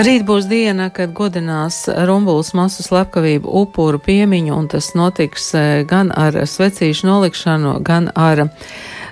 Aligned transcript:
Rīt 0.00 0.22
būs 0.24 0.46
diena, 0.48 0.86
kad 0.88 1.10
godinās 1.12 1.82
Rumbulas 2.08 2.54
masu 2.56 2.80
slepkavību 2.80 3.50
upuru 3.60 3.98
piemiņu, 4.00 4.54
un 4.56 4.68
tas 4.72 4.94
notiks 4.96 5.50
eh, 5.58 5.82
gan 5.84 6.08
ar 6.16 6.38
svecīšu 6.48 7.04
nolikšanu, 7.04 7.74
gan 7.84 8.08
ar 8.16 8.46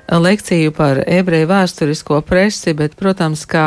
lekciju 0.08 0.72
par 0.72 1.02
ebreju 1.04 1.50
vēsturisko 1.50 2.22
presi, 2.24 2.72
bet, 2.78 2.96
protams, 2.96 3.44
kā 3.44 3.66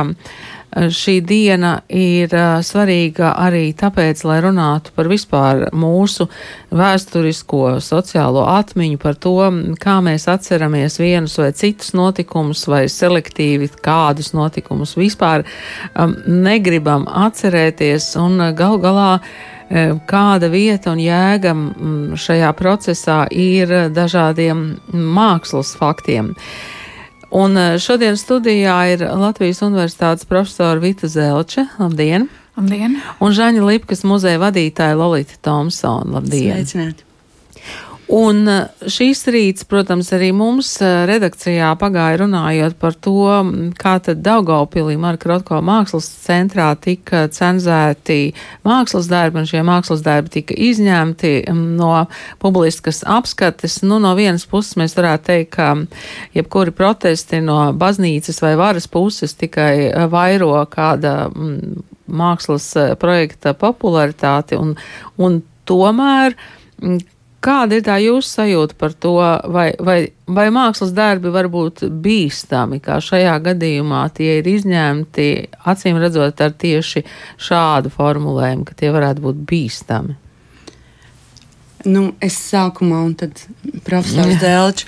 šī 0.71 1.17
diena 1.27 1.81
ir 1.91 2.31
svarīga 2.63 3.33
arī 3.39 3.71
tāpēc, 3.77 4.23
lai 4.27 4.39
runātu 4.45 4.93
par 4.95 5.09
vispār 5.11 5.65
mūsu 5.75 6.29
vēsturisko 6.71 7.77
sociālo 7.83 8.45
atmiņu, 8.53 8.99
par 9.01 9.19
to, 9.19 9.35
kā 9.81 9.99
mēs 10.03 10.29
atceramies 10.31 10.99
vienus 11.01 11.37
vai 11.41 11.51
citus 11.57 11.91
notikumus, 11.97 12.63
vai 12.71 12.85
selektīvi 12.91 13.71
kādus 13.83 14.31
notikumus 14.37 14.95
vispār 14.99 15.43
negribam 16.27 17.07
atcerēties, 17.07 18.13
un 18.21 18.51
gal 18.55 18.79
galā 18.81 19.11
kāda 20.07 20.49
vieta 20.51 20.91
un 20.91 20.99
jēga 20.99 21.55
šajā 22.19 22.51
procesā 22.59 23.23
ir 23.31 23.71
dažādiem 23.95 24.65
mākslas 24.91 25.75
faktiem. 25.79 26.33
Un 27.31 27.55
eh, 27.57 27.77
šodien 27.79 28.17
studijā 28.19 28.75
ir 28.91 29.05
Latvijas 29.07 29.61
Universitātes 29.63 30.27
profesora 30.27 30.79
Vita 30.83 31.07
Zelče. 31.07 31.67
Labdien! 31.79 32.27
Labdien! 32.59 32.97
Un 33.23 33.31
Žaņa 33.35 33.63
Lipkas 33.63 34.03
muzeja 34.03 34.41
vadītāja 34.41 34.99
Lolita 34.99 35.39
Thompsona. 35.39 36.19
Labdien! 36.19 36.59
Sveicināti! 36.59 37.10
Un 38.11 38.43
eh, 38.51 38.87
šīs 38.91 39.21
rīts, 39.31 39.63
protams, 39.69 40.09
arī 40.11 40.31
mums 40.35 40.73
eh, 40.83 41.05
redakcijā 41.07 41.69
pagāja 41.79 42.17
runājot 42.19 42.73
par 42.81 42.95
to, 42.99 43.29
kā 43.79 43.93
tad 44.03 44.19
Daugaupilī 44.25 44.97
Marka 44.99 45.29
Rotko 45.31 45.61
mākslas 45.63 46.09
centrā 46.25 46.67
tika 46.75 47.29
cenzēti 47.31 48.33
mākslas 48.67 49.07
darbi, 49.11 49.39
un 49.39 49.47
šie 49.47 49.61
mākslas 49.67 50.03
darbi 50.03 50.33
tika 50.33 50.57
izņemti 50.59 51.31
no 51.55 51.93
publiskas 52.43 52.99
apskates. 53.07 53.79
Nu, 53.87 54.01
no 54.03 54.11
vienas 54.19 54.43
puses 54.49 54.75
mēs 54.81 54.97
varētu 54.99 55.29
teikt, 55.29 55.53
ka 55.55 55.69
jebkuri 56.35 56.75
protesti 56.75 57.39
no 57.45 57.61
baznīcas 57.71 58.43
vai 58.43 58.57
varas 58.59 58.89
puses 58.91 59.37
tikai 59.39 59.71
eh, 59.87 60.03
vairo 60.11 60.51
kāda 60.71 61.15
mākslas 62.11 62.73
projekta 62.99 63.55
popularitāti, 63.55 64.59
un, 64.59 64.75
un 65.15 65.39
tomēr 65.63 66.35
Kāda 67.41 67.79
ir 67.79 67.85
tā 67.85 67.95
jūsu 67.97 68.35
sajūta 68.35 68.75
par 68.77 68.93
to, 68.93 69.15
vai, 69.49 69.71
vai, 69.81 69.97
vai 70.29 70.47
mākslas 70.53 70.91
darbi 70.93 71.31
var 71.33 71.49
būt 71.49 71.87
bīstami, 71.89 72.77
kā 72.85 72.99
šajā 73.01 73.33
gadījumā 73.47 74.03
tie 74.13 74.35
ir 74.37 74.49
izņemti, 74.51 75.29
acīm 75.73 75.97
redzot 76.01 76.43
ar 76.45 76.53
tieši 76.53 77.01
šādu 77.41 77.89
formulējumu, 77.95 78.67
ka 78.67 78.77
tie 78.77 78.93
varētu 78.93 79.25
būt 79.25 79.41
bīstami? 79.49 80.19
Nu, 81.87 82.11
es 82.21 82.35
sākumā, 82.51 83.01
un 83.07 83.13
tad 83.17 83.39
profesors 83.87 84.37
Dēlčs. 84.43 84.85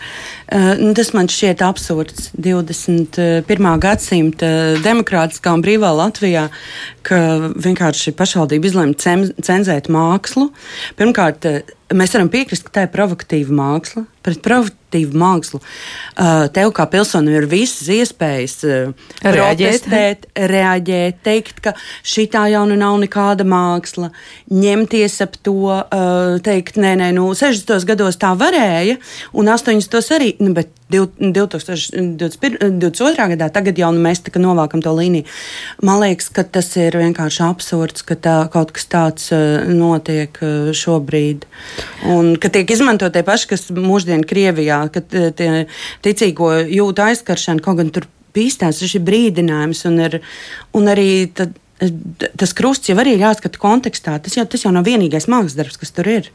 Uh, 0.54 0.74
nu, 0.78 0.92
tas 0.94 1.10
man 1.18 1.30
šķiet 1.32 1.64
absurds 1.66 2.30
21. 2.38 3.70
gadsimta 3.82 4.50
demokrātiskā 4.84 5.56
un 5.58 5.64
brīvā 5.66 5.90
Latvijā, 5.98 6.50
ka 7.06 7.20
vienkārši 7.58 8.14
pašvaldība 8.18 8.70
izlēma 8.70 9.22
cenzēt 9.42 9.90
mākslu. 9.94 10.52
Pirmkārt, 11.00 11.50
mēs 11.98 12.14
varam 12.16 12.30
piekrist, 12.34 12.66
ka 12.68 12.74
tā 12.78 12.86
ir 12.88 12.94
provokatīva 12.94 13.56
māksla. 13.56 14.06
Pret 14.24 14.40
provokatīvu 14.40 15.20
mākslu 15.20 15.60
uh, 15.60 16.46
tev 16.56 16.72
kā 16.76 16.86
pilsonim 16.88 17.36
ir 17.36 17.48
visas 17.52 17.90
iespējas 17.92 18.54
uh, 18.64 19.08
protestēt, 19.20 20.30
reaģēt, 20.38 21.20
teikt, 21.26 21.60
ka 21.66 21.74
šī 22.08 22.30
tā 22.32 22.46
jau 22.54 22.64
nu 22.70 22.78
nav 22.80 22.96
nekāda 23.02 23.44
māksla, 23.44 24.14
ņemties 24.54 25.20
ap 25.26 25.36
to, 25.44 25.58
uh, 25.74 26.38
teikt, 26.46 26.80
nē, 26.80 26.94
nē, 27.02 27.12
nu, 27.18 27.28
60. 27.36 27.84
gados 27.90 28.20
tā 28.22 28.32
varēja, 28.40 28.96
un 29.36 29.52
80. 29.52 30.00
arī, 30.16 30.32
nu, 30.40 30.56
bet 30.56 30.72
2022. 30.94 33.28
gadā, 33.34 33.48
tagad 33.54 33.76
jau 33.82 33.92
nu, 33.94 34.00
mēs 34.04 34.20
novākam 34.38 34.82
to 34.86 34.92
līniju. 34.96 35.26
Man 35.86 35.98
liekas, 36.04 36.28
ka 36.34 36.42
tas 36.46 36.70
ir 36.80 36.92
vienkārši 37.00 37.42
absurds, 37.48 38.02
ka 38.08 38.16
tā, 38.16 38.38
kaut 38.54 38.70
kas 38.76 38.86
tāds 38.92 39.24
uh, 39.34 39.40
notiek 39.70 40.32
uh, 40.42 40.48
šobrīd. 40.76 41.40
Un 42.14 42.24
ka 42.42 42.48
tiek 42.54 42.72
izmantot 42.72 43.14
tie 43.14 43.24
paši, 43.26 43.48
kas 43.54 43.62
mūždien 43.74 44.22
Krievijā, 44.28 44.80
ka 44.94 45.00
tie 45.04 45.68
ticīgo 46.06 46.48
jūtu 46.70 47.00
aizskaršana, 47.10 47.64
kaut 47.64 47.78
gan 47.82 47.90
tur 47.94 48.04
bīstās, 48.34 48.82
tas 48.82 48.96
ir 48.96 49.04
brīdinājums 49.06 49.86
un, 49.90 50.00
ir, 50.08 50.20
un 50.78 50.90
arī 50.92 51.10
tad, 51.36 51.50
tas 52.40 52.56
krusts 52.58 52.90
jau 52.90 52.98
arī 53.02 53.18
jāskata 53.20 53.62
kontekstā. 53.62 54.18
Tas 54.24 54.38
jau, 54.38 54.46
tas 54.50 54.66
jau 54.66 54.74
nav 54.74 54.88
vienīgais 54.88 55.30
mākslas 55.32 55.58
darbs, 55.60 55.80
kas 55.82 55.94
tur 55.96 56.10
ir. 56.10 56.32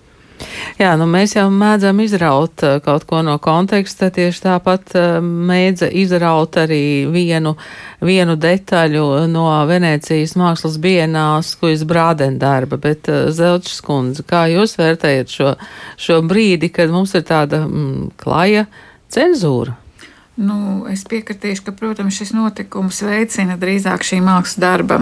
Jā, 0.79 0.93
nu 0.99 1.09
mēs 1.11 1.35
jau 1.35 1.49
mēdzam 1.51 1.99
izraut 2.05 2.63
eh, 2.67 2.77
kaut 2.85 3.07
ko 3.09 3.23
no 3.27 3.35
konteksta, 3.43 4.11
tieši 4.15 4.45
tāpat 4.45 4.95
eh, 4.99 5.17
mēdza 5.23 5.89
izraut 5.91 6.59
arī 6.61 7.09
vienu, 7.11 7.57
vienu 8.05 8.37
detaļu 8.39 9.07
no 9.33 9.49
Venecijas 9.69 10.37
mākslas 10.39 10.79
bienās, 10.83 11.55
kujas 11.59 11.83
brādena 11.89 12.39
darba, 12.39 12.79
bet 12.79 13.11
eh, 13.11 13.27
Zelčs 13.35 13.81
kundze, 13.85 14.23
kā 14.29 14.47
jūs 14.53 14.79
vērtējat 14.79 15.35
šo, 15.35 15.53
šo 15.99 16.23
brīdi, 16.29 16.71
kad 16.75 16.95
mums 16.95 17.17
ir 17.19 17.27
tāda 17.27 17.65
mm, 17.67 18.15
klaja 18.23 18.69
cenzūra? 19.11 19.75
Nu, 20.39 20.85
es 20.87 21.01
piekritīšu, 21.11 21.65
ka, 21.67 21.73
protams, 21.75 22.15
šis 22.15 22.31
notikums 22.37 23.01
veicina 23.03 23.57
drīzāk 23.59 24.05
šī 24.07 24.21
mākslas 24.23 24.61
darba 24.63 25.01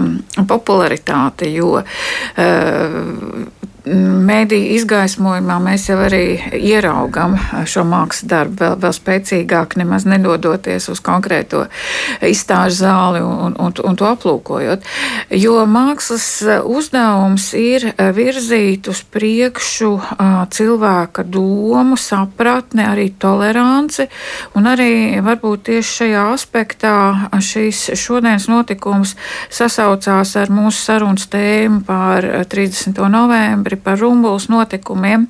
popularitāti, 0.49 1.51
jo 1.53 1.75
uh, 1.77 1.85
Mēdīju 3.87 4.75
izgaismojumā 4.77 5.57
mēs 5.63 5.87
jau 5.89 5.97
arī 6.03 6.37
ieraugam 6.57 7.37
šo 7.69 7.85
mākslas 7.87 8.27
darbu 8.27 8.59
vēl, 8.61 8.75
vēl 8.83 8.95
spēcīgāk, 8.95 9.77
nemaz 9.79 10.05
nedodoties 10.09 10.89
uz 10.91 11.01
konkrēto 11.03 11.65
izstāžu 12.25 12.81
zāli 12.81 13.21
un, 13.23 13.55
un, 13.55 13.71
un 13.71 13.97
to 13.99 14.07
aplūkojot. 14.09 14.85
Jo 15.37 15.61
mākslas 15.69 16.27
uzdevums 16.65 17.49
ir 17.57 17.87
virzīt 18.17 18.89
uz 18.91 19.03
priekšu 19.13 19.91
cilvēka 20.57 21.25
domu, 21.27 21.97
sapratni, 22.01 22.83
arī 22.87 23.09
toleranci, 23.19 24.07
un 24.57 24.67
arī 24.73 25.21
varbūt 25.23 25.67
tieši 25.71 25.95
šajā 26.01 26.25
aspektā 26.33 26.95
šīs 27.37 27.87
šodienas 27.97 28.49
notikums 28.51 29.15
sasaucās 29.53 30.35
ar 30.39 30.51
mūsu 30.53 30.83
sarunas 30.89 31.27
tēmu 31.31 31.83
par 31.87 32.25
30. 32.51 32.99
novembri 33.11 33.76
vēsturi 33.77 33.83
par 33.83 33.99
Rumbulas 33.99 34.49
notikumiem, 34.49 35.27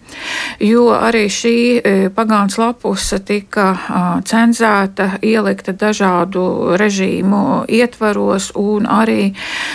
jo 0.60 0.92
arī 0.94 1.28
šī 1.30 1.82
e, 1.84 2.10
pagāns 2.10 2.58
lapuse 2.58 3.20
tika 3.20 3.78
cenzēta, 4.26 5.20
ielikta 5.22 5.74
dažādu 5.74 6.76
režīmu 6.78 7.66
ietvaros 7.68 8.52
un 8.56 8.88
arī 8.88 9.34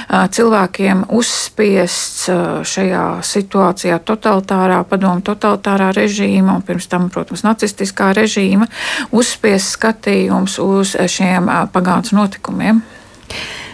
cilvēkiem 0.08 1.06
uzspiests 1.10 2.30
šajā 2.64 3.22
situācijā 3.22 3.98
totalitārā, 4.04 4.84
padomu 4.84 5.22
totalitārā 5.22 5.92
režīma 5.92 6.56
un 6.56 6.62
pirms 6.62 6.88
tam, 6.88 7.10
protams, 7.10 7.44
nacistiskā 7.44 8.12
režīma 8.14 8.66
uzspiests 9.12 9.76
skatījums 9.76 10.58
uz 10.58 10.96
šiem 10.96 11.48
pagāns 11.72 12.12
notikumiem. 12.12 12.82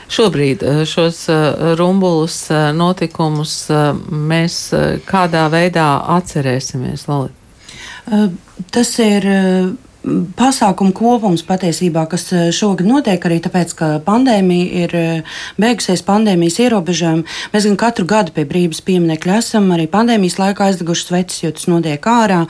Šobrīd 0.09 0.63
eh, 0.63 0.85
šos 0.89 1.29
eh, 1.29 1.75
rumbulus 1.77 2.51
eh, 2.51 2.71
notikumus 2.73 3.55
mēs 4.11 4.57
kādā 5.09 5.45
veidā 5.53 5.89
atcerēsimies, 6.17 7.05
Lalita? 7.11 7.35
Tas 8.73 8.95
ir 9.05 9.27
pasākumu 10.39 10.93
kopums 10.97 11.43
patiesībā, 11.47 12.05
kas 12.11 12.27
eh, 12.33 12.49
šogad 12.55 12.89
notiek 12.89 13.23
arī 13.29 13.39
tāpēc, 13.45 13.75
ka 13.79 13.89
pandēmija 14.07 14.83
ir 14.83 14.95
eh, 14.99 15.37
beigusies, 15.61 16.03
pandēmijas 16.07 16.59
ierobežojumi. 16.65 17.25
Mēs 17.53 17.69
gan 17.69 17.79
katru 17.81 18.07
gadu 18.09 18.35
pie 18.37 18.47
brīvības 18.49 18.83
pieminiekļa 18.87 19.39
esam 19.43 19.71
arī 19.75 19.89
pandēmijas 19.91 20.39
laikā 20.41 20.69
aizdeguši 20.69 21.07
sveces, 21.09 21.43
jo 21.45 21.53
tas 21.55 21.69
notiek 21.71 22.11
ārā 22.11 22.45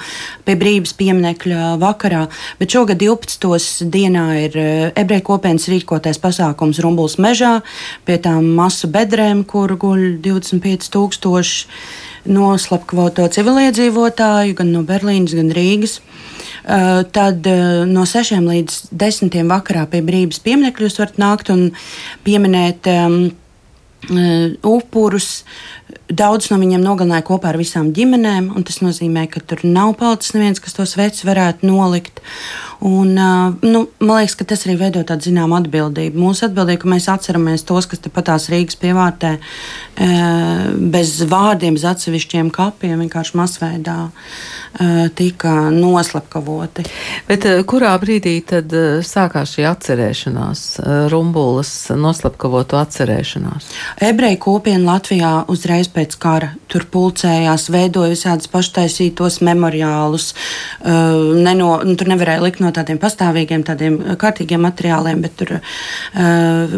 pie 0.47 0.57
brīvības 0.61 0.95
pieminiekļa 0.99 1.71
vakarā. 1.83 2.27
Bet 2.61 2.75
šogad 2.75 3.01
12. 3.03 3.89
dienā 3.93 4.27
ir 4.47 4.59
eh, 4.59 4.85
ebreju 4.99 5.27
kopienas 5.33 5.69
rīkotais 5.73 6.21
pasākums 6.23 6.83
Rumbuls 6.85 7.19
mežā 7.23 7.59
pie 8.09 8.21
tām 8.23 8.53
masu 8.59 8.91
bedrēm, 8.93 9.45
kur 9.49 9.75
guļ 9.79 10.21
25 10.25 10.93
tūkstoši 10.95 11.67
noslapkavoto 12.29 13.25
civiliedzīvotāju 13.33 14.57
gan 14.59 14.75
no 14.75 14.85
Berlīnas, 14.87 15.37
gan 15.39 15.53
Rīgas. 15.55 15.99
Uh, 16.69 17.01
tad 17.17 17.47
uh, 17.49 17.87
no 17.89 18.03
6 18.05 18.43
līdz 18.45 18.75
10 18.93 19.37
vakarā 19.49 19.87
pie 19.89 20.03
brīvības 20.05 20.43
pieminiekļus 20.45 20.99
varat 21.01 21.21
nākt 21.23 21.49
un 21.55 21.71
pieminēt 22.27 22.91
um, 22.93 23.15
upurus. 24.69 25.45
Daudz 26.09 26.51
no 26.53 26.59
viņiem 26.61 26.85
nogalināja 26.85 27.25
kopā 27.25 27.51
ar 27.53 27.59
visām 27.61 27.89
ģimenēm, 27.97 28.51
un 28.57 28.65
tas 28.69 28.83
nozīmē, 28.85 29.27
ka 29.33 29.41
tur 29.41 29.65
nav 29.65 29.95
palicis 30.01 30.37
neviens, 30.37 30.61
kas 30.61 30.77
tos 30.77 30.97
vecs 31.01 31.25
varētu 31.25 31.69
nolikt. 31.69 32.21
Un, 32.81 33.15
nu, 33.61 33.81
man 33.99 34.21
liekas, 34.21 34.37
ka 34.39 34.47
tas 34.47 34.63
arī 34.67 34.77
veido 34.79 35.03
tādu 35.07 35.27
zināmu 35.27 35.57
atbildību. 35.59 36.21
Mūsu 36.23 36.47
atbildība, 36.47 36.85
ka 36.85 36.93
mēs 36.93 37.09
atceramies 37.11 37.67
tos, 37.67 37.89
kas 37.91 38.05
tepat 38.05 38.29
tās 38.31 38.47
Rīgas 38.53 38.79
pievārtē, 38.79 39.33
bez 40.95 41.17
vārdiem, 41.27 41.75
bez 41.75 41.87
atsevišķiem 41.91 42.53
kapiem, 42.55 43.01
vienkārši 43.03 43.39
masveidā 43.41 43.99
tika 45.19 45.73
noslapkavoti. 45.75 46.85
Bet 47.27 47.47
kurā 47.67 47.97
brīdī 47.99 48.37
tad 48.47 48.71
sākās 49.07 49.57
šī 49.57 49.67
atcerēšanās, 49.73 50.63
rumbulas 51.11 51.73
noslapkavotu 51.99 52.79
atcerēšanās? 52.79 53.73
Ebreju 54.07 54.39
kopiena 54.45 54.93
Latvijā 54.93 55.33
uzreiz 55.51 55.91
pēc 55.91 56.15
kara 56.23 56.53
tur 56.71 56.87
pulcējās, 56.93 57.67
veidoja 57.75 58.13
visādus 58.13 58.51
paštaisītos 58.53 59.41
memoriālus. 59.43 60.31
Neno, 60.85 61.71
nu, 61.83 61.99
tur 61.99 62.13
nevarēja 62.13 62.45
likt 62.45 62.63
no 62.63 62.68
no 62.69 62.75
tādiem 62.77 63.01
pastāvīgiem, 63.01 63.65
tādiem 63.67 63.99
eh, 64.03 64.17
kārtīgiem 64.21 64.63
materiāliem, 64.65 65.23
bet 65.25 65.37
tur 65.41 65.55
uh, 65.59 66.77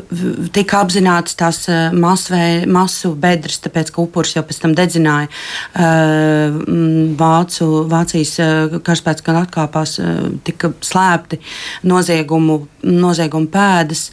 tika 0.54 0.82
apzināts 0.84 1.36
tās 1.38 1.62
eh, 1.70 1.94
masvei, 1.94 2.66
masu 2.70 3.12
bedres, 3.18 3.60
tāpēc 3.64 3.92
ka 3.94 4.04
upuris 4.04 4.36
jau 4.36 4.44
pēc 4.46 4.62
tam 4.62 4.76
dedzināja 4.78 5.30
uh, 5.30 6.58
Vācu, 7.20 7.68
Vācijas 7.90 8.36
karaspēks, 8.86 9.24
kad 9.26 9.38
atkāpās, 9.42 9.96
tika 10.46 10.72
slēpti 10.84 11.40
noziegumu, 11.90 12.60
noziegumu 12.86 13.50
pēdas. 13.52 14.08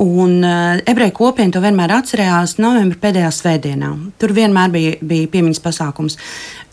Un 0.00 0.38
uh, 0.42 0.80
ebreju 0.86 1.14
kopiena 1.18 1.54
to 1.54 1.62
vienmēr 1.64 1.96
atcerējās 1.98 2.56
novembra 2.62 3.00
pēdējā 3.06 3.30
svētdienā. 3.34 3.90
Tur 4.20 4.34
vienmēr 4.36 4.72
bija, 4.74 4.96
bija 5.02 5.30
piemiņas 5.34 5.62
pasākums. 5.64 6.18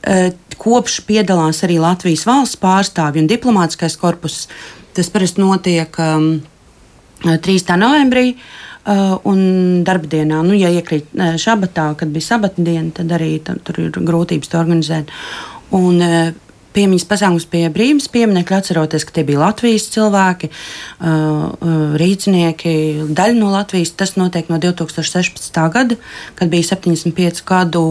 Uh, 0.02 0.30
kopš 0.62 1.02
piedalās 1.08 1.64
arī 1.66 1.80
Latvijas 1.82 2.26
valsts 2.30 2.60
pārstāvji 2.62 3.24
un 3.24 3.30
diplomātskais 3.30 3.98
korpus. 4.02 4.46
Tas 4.96 5.10
parasti 5.14 5.42
notiek 5.42 6.02
um, 6.02 6.34
3. 7.24 7.78
novembrī. 7.80 8.34
Uh, 8.82 9.20
un 9.30 9.42
darbdienā, 9.86 10.40
nu, 10.42 10.56
ja 10.58 10.72
iekrīt 10.74 11.12
šabatā, 11.38 11.92
kad 12.00 12.10
bija 12.10 12.32
sabata 12.32 12.64
diena, 12.66 12.90
tad 12.98 13.12
arī 13.14 13.36
tam, 13.46 13.60
tur 13.62 13.78
ir 13.78 13.92
grūtības 13.94 14.50
to 14.50 14.58
organizēt. 14.58 15.12
Un, 15.78 16.02
piemiņas 16.76 17.08
pasākums 17.10 17.48
pie 17.52 17.66
brīvības 17.74 18.08
pieminiekļa, 18.14 18.60
atceroties, 18.62 19.06
ka 19.08 19.16
tie 19.16 19.26
bija 19.28 19.42
Latvijas 19.44 19.88
cilvēki, 19.94 20.52
rīznieki, 22.02 22.76
daļa 23.12 23.38
no 23.40 23.52
Latvijas. 23.54 23.94
Tas 24.00 24.16
notiek 24.20 24.52
no 24.52 24.60
2016. 24.62 25.62
gada, 25.74 25.98
kad 26.40 26.52
bija 26.54 26.72
75 26.74 27.44
gadu 27.48 27.86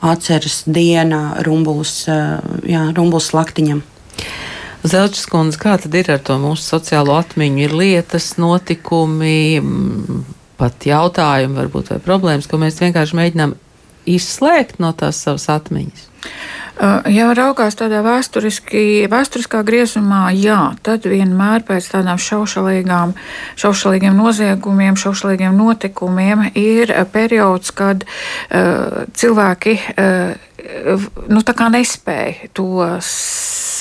atceres 0.00 0.62
diena 0.66 1.38
Rumbuls, 1.46 1.96
uh, 2.10 2.38
jā, 2.68 2.86
Rumbuls 2.96 3.32
laktiņam. 3.36 3.82
Zelčs 4.82 5.28
kundze, 5.30 5.60
kā 5.62 5.76
tad 5.78 5.94
ir 5.94 6.10
ar 6.10 6.22
to 6.26 6.34
mūsu 6.42 6.64
sociālo 6.74 7.14
atmiņu? 7.14 7.60
Ir 7.62 7.74
lietas, 7.78 8.32
notikumi, 8.42 9.62
pat 10.58 10.86
jautājumi, 10.86 11.54
varbūt 11.60 11.92
vai 11.94 12.00
problēmas, 12.02 12.48
ko 12.50 12.58
mēs 12.58 12.80
vienkārši 12.82 13.18
mēģinām 13.18 13.54
izslēgt 14.06 14.80
no 14.82 14.92
tās 14.96 15.22
savas 15.24 15.48
atmiņas. 15.52 16.08
Ja 17.12 17.28
raugās 17.36 17.76
tādā 17.78 18.00
vēsturiskā 18.02 19.60
griezumā, 19.66 20.32
jā, 20.34 20.72
tad 20.82 21.04
vienmēr 21.06 21.62
pēc 21.68 21.90
tādām 21.92 22.18
šaušalīgiem 22.18 24.16
noziegumiem, 24.16 24.96
šaušalīgiem 24.98 25.54
notikumiem 25.58 26.48
ir 26.58 26.94
periods, 27.12 27.70
kad 27.76 28.02
uh, 28.06 28.08
cilvēki 29.14 29.76
uh, 29.78 30.32
nu, 31.28 31.42
nespēja 31.72 32.50
to 32.54 32.98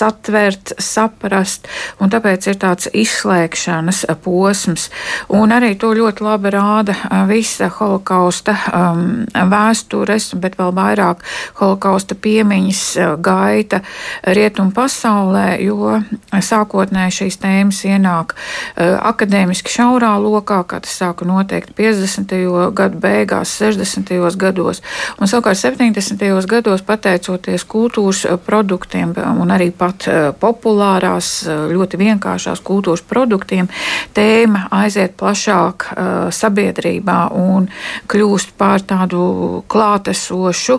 satvert, 0.02 0.74
saprast, 0.82 1.68
un 2.02 2.10
tāpēc 2.12 2.48
ir 2.50 2.58
tāds 2.62 2.90
izslēgšanas 2.90 4.06
posms. 4.24 4.88
Un 5.30 5.54
arī 5.54 5.76
to 5.80 5.92
ļoti 5.98 6.26
labi 6.26 6.54
rāda 6.56 6.96
visa 7.30 7.70
holokausta 7.76 8.56
um, 8.72 9.04
vēstures, 9.52 10.32
bet 10.42 10.58
vēl 10.60 10.74
vairāk 10.78 11.22
holokausta 11.60 12.18
piemiņas 12.18 12.84
gaita 13.22 13.82
rietumu 14.26 14.74
pasaulē, 14.76 15.60
jo 15.62 16.00
sākotnēji 16.32 17.18
šīs 17.20 17.40
tēmas 17.44 17.84
ienāk 17.90 18.34
uh, 18.34 18.98
akadēmiski 19.12 19.76
šaurā 19.76 20.16
lokā, 20.24 20.64
kā 20.66 20.82
tas 20.82 20.98
sāka 21.04 21.28
noteikti 21.30 21.78
50. 21.78 22.36
gadu 22.78 23.02
beigās, 23.04 23.54
60. 23.62 24.16
gados, 24.42 24.82
un 25.20 25.30
savukārt 25.30 25.62
70. 25.62 26.26
gados 26.50 26.71
pateicoties 26.88 27.66
kultūras 27.68 28.24
produktiem 28.46 29.12
un 29.42 29.52
arī 29.52 29.70
pat 29.76 30.08
eh, 30.08 30.30
populārās, 30.40 31.30
eh, 31.44 31.62
ļoti 31.76 32.00
vienkāršās 32.02 32.64
kultūras 32.64 33.04
produktiem, 33.08 33.68
tēma 34.16 34.66
aiziet 34.72 35.18
plašāk 35.20 35.88
eh, 35.92 36.10
sabiedrībā 36.32 37.20
un 37.38 37.68
kļūst 38.08 38.56
par 38.58 38.82
tādu 38.88 39.64
klātesošu 39.72 40.78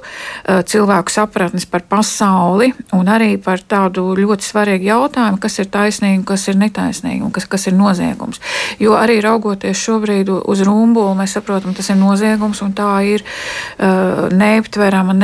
cilvēku 0.66 1.12
sapratnes 1.12 1.66
par 1.70 1.84
pasauli 1.88 2.72
un 2.96 3.08
arī 3.10 3.36
par 3.42 3.60
tādu 3.60 4.12
ļoti 4.16 4.46
svarīgu 4.46 4.88
jautājumu, 4.88 5.38
kas 5.42 5.58
ir 5.62 5.68
taisnīgi 5.72 6.24
kas 6.26 6.46
ir 6.50 6.58
netaisnīgi 6.60 7.22
un 7.26 7.32
kas, 7.34 7.46
kas 7.50 7.68
ir 7.68 7.76
noziegums. 7.76 8.40
Jo 8.82 8.96
arī 8.98 9.18
raugoties 9.24 9.78
šobrīd 9.78 10.30
uz 10.32 10.62
rumbulu, 10.66 11.14
mēs 11.18 11.36
saprotam, 11.36 11.74
tas 11.76 11.90
ir 11.92 11.98
noziegums 12.00 12.62
un 12.64 12.74
tā 12.76 12.90
ir 13.08 13.24
uh, 13.24 14.28
neaptverama 14.32 15.14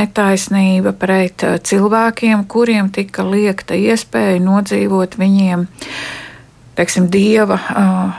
netaisnība 0.59 0.93
pret 0.93 1.43
cilvēkiem, 1.63 2.47
kuriem 2.49 2.91
tika 2.91 3.23
liekta 3.25 3.75
iespēju 3.75 4.43
nodzīvot 4.43 5.19
viņiem 5.19 5.67
teiksim, 6.79 7.09
dieva 7.11 7.59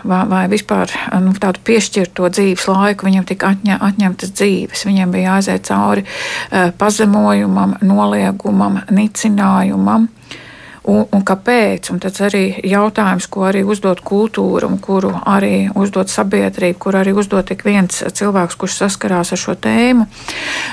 vai, 0.04 0.26
vai 0.28 0.48
vispār 0.52 0.92
nu, 1.22 1.32
tādu 1.40 1.60
piešķirto 1.64 2.28
dzīves 2.28 2.68
laiku, 2.68 3.06
viņam 3.08 3.26
tika 3.26 3.54
atņa, 3.54 3.78
atņemtas 3.80 4.34
dzīves. 4.36 4.86
Viņiem 4.86 5.12
bija 5.12 5.36
jāiziet 5.36 5.64
cauri 5.70 6.04
pazemojumam, 6.78 7.78
noliegumam, 7.82 8.82
nicinājumam. 8.92 10.10
Un, 10.90 11.04
un 11.14 11.24
kāpēc? 11.26 11.92
Un 11.94 12.00
tas 12.02 12.18
arī 12.26 12.44
jautājums, 12.66 13.28
ko 13.30 13.44
arī 13.50 13.62
uzdod 13.68 14.02
kultūra, 14.06 14.66
un 14.70 14.80
kuru 14.82 15.12
arī 15.30 15.70
uzdod 15.78 16.10
sabiedrība, 16.10 16.80
kur 16.82 16.98
arī 16.98 17.14
uzdod 17.14 17.52
ik 17.54 17.62
viens 17.68 18.02
cilvēks, 18.02 18.58
kurš 18.58 18.80
saskarās 18.84 19.34
ar 19.36 19.42
šo 19.42 19.54
tēmu. 19.62 20.08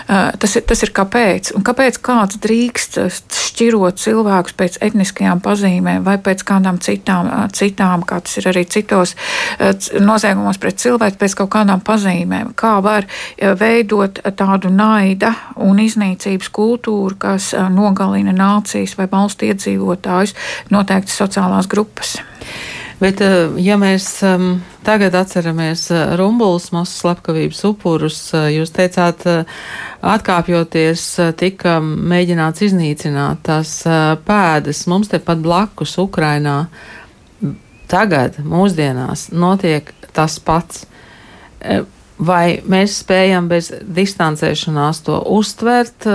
Tas 0.06 0.56
ir, 0.56 0.64
tas 0.68 0.84
ir 0.86 0.92
kāpēc. 0.96 1.52
Un 1.58 1.66
kāpēc 1.66 1.98
kāds 2.06 2.40
drīkst 2.40 2.96
šķirot 3.36 4.00
cilvēkus 4.00 4.56
pēc 4.56 4.78
etniskajām 4.86 5.42
pazīmēm 5.44 6.06
vai 6.06 6.16
pēc 6.22 6.44
kādām 6.48 6.80
citām, 6.80 7.28
citām 7.56 8.04
kā 8.08 8.22
tas 8.24 8.40
ir 8.40 8.48
arī 8.52 8.64
citos 8.72 9.16
noziegumos 10.00 10.60
pret 10.62 10.80
cilvēku, 10.80 11.20
pēc 11.20 11.36
kaut 11.42 11.52
kādām 11.58 11.84
pazīmēm. 11.84 12.54
Kā 12.56 12.78
var 12.84 13.08
veidot 13.36 14.22
tādu 14.36 14.72
naida 14.72 15.34
un 15.60 15.80
iznīcības 15.82 16.52
kultūru, 16.56 17.20
kas 17.20 17.52
nogalina 17.72 18.32
nācijas 18.36 18.96
vai 18.96 19.10
valstu 19.12 19.50
iedzīvotāju 19.50 20.05
iedzīvotājus 20.06 20.34
noteikti 20.70 21.12
sociālās 21.12 21.68
grupas. 21.68 22.16
Bet, 23.00 23.20
eh, 23.20 23.52
ja 23.60 23.76
mēs 23.76 24.22
um, 24.24 24.62
tagad 24.82 25.14
atceramies 25.14 25.90
eh, 25.90 26.16
Rumbulas 26.16 26.70
masas 26.72 27.02
slepkavības 27.02 27.60
upurus, 27.68 28.32
eh, 28.32 28.54
jūs 28.56 28.72
teicāt, 28.72 29.26
atkāpjoties, 30.00 31.04
tika 31.36 31.76
mēģināts 31.82 32.62
iznīcināt 32.62 33.42
tās 33.44 33.82
pēdas 34.24 34.84
mums 34.86 35.10
tepat 35.12 35.42
blakus 35.42 35.96
Ukrainā. 35.98 36.68
Tagad, 37.90 38.38
mūsdienās, 38.42 39.28
notiek 39.32 39.92
tas 40.14 40.38
pats. 40.40 40.86
Vai 42.18 42.60
mēs 42.64 43.00
spējam 43.02 43.48
bez 43.50 43.72
distancēšanās 43.82 45.02
to 45.06 45.18
uztvert? 45.36 46.06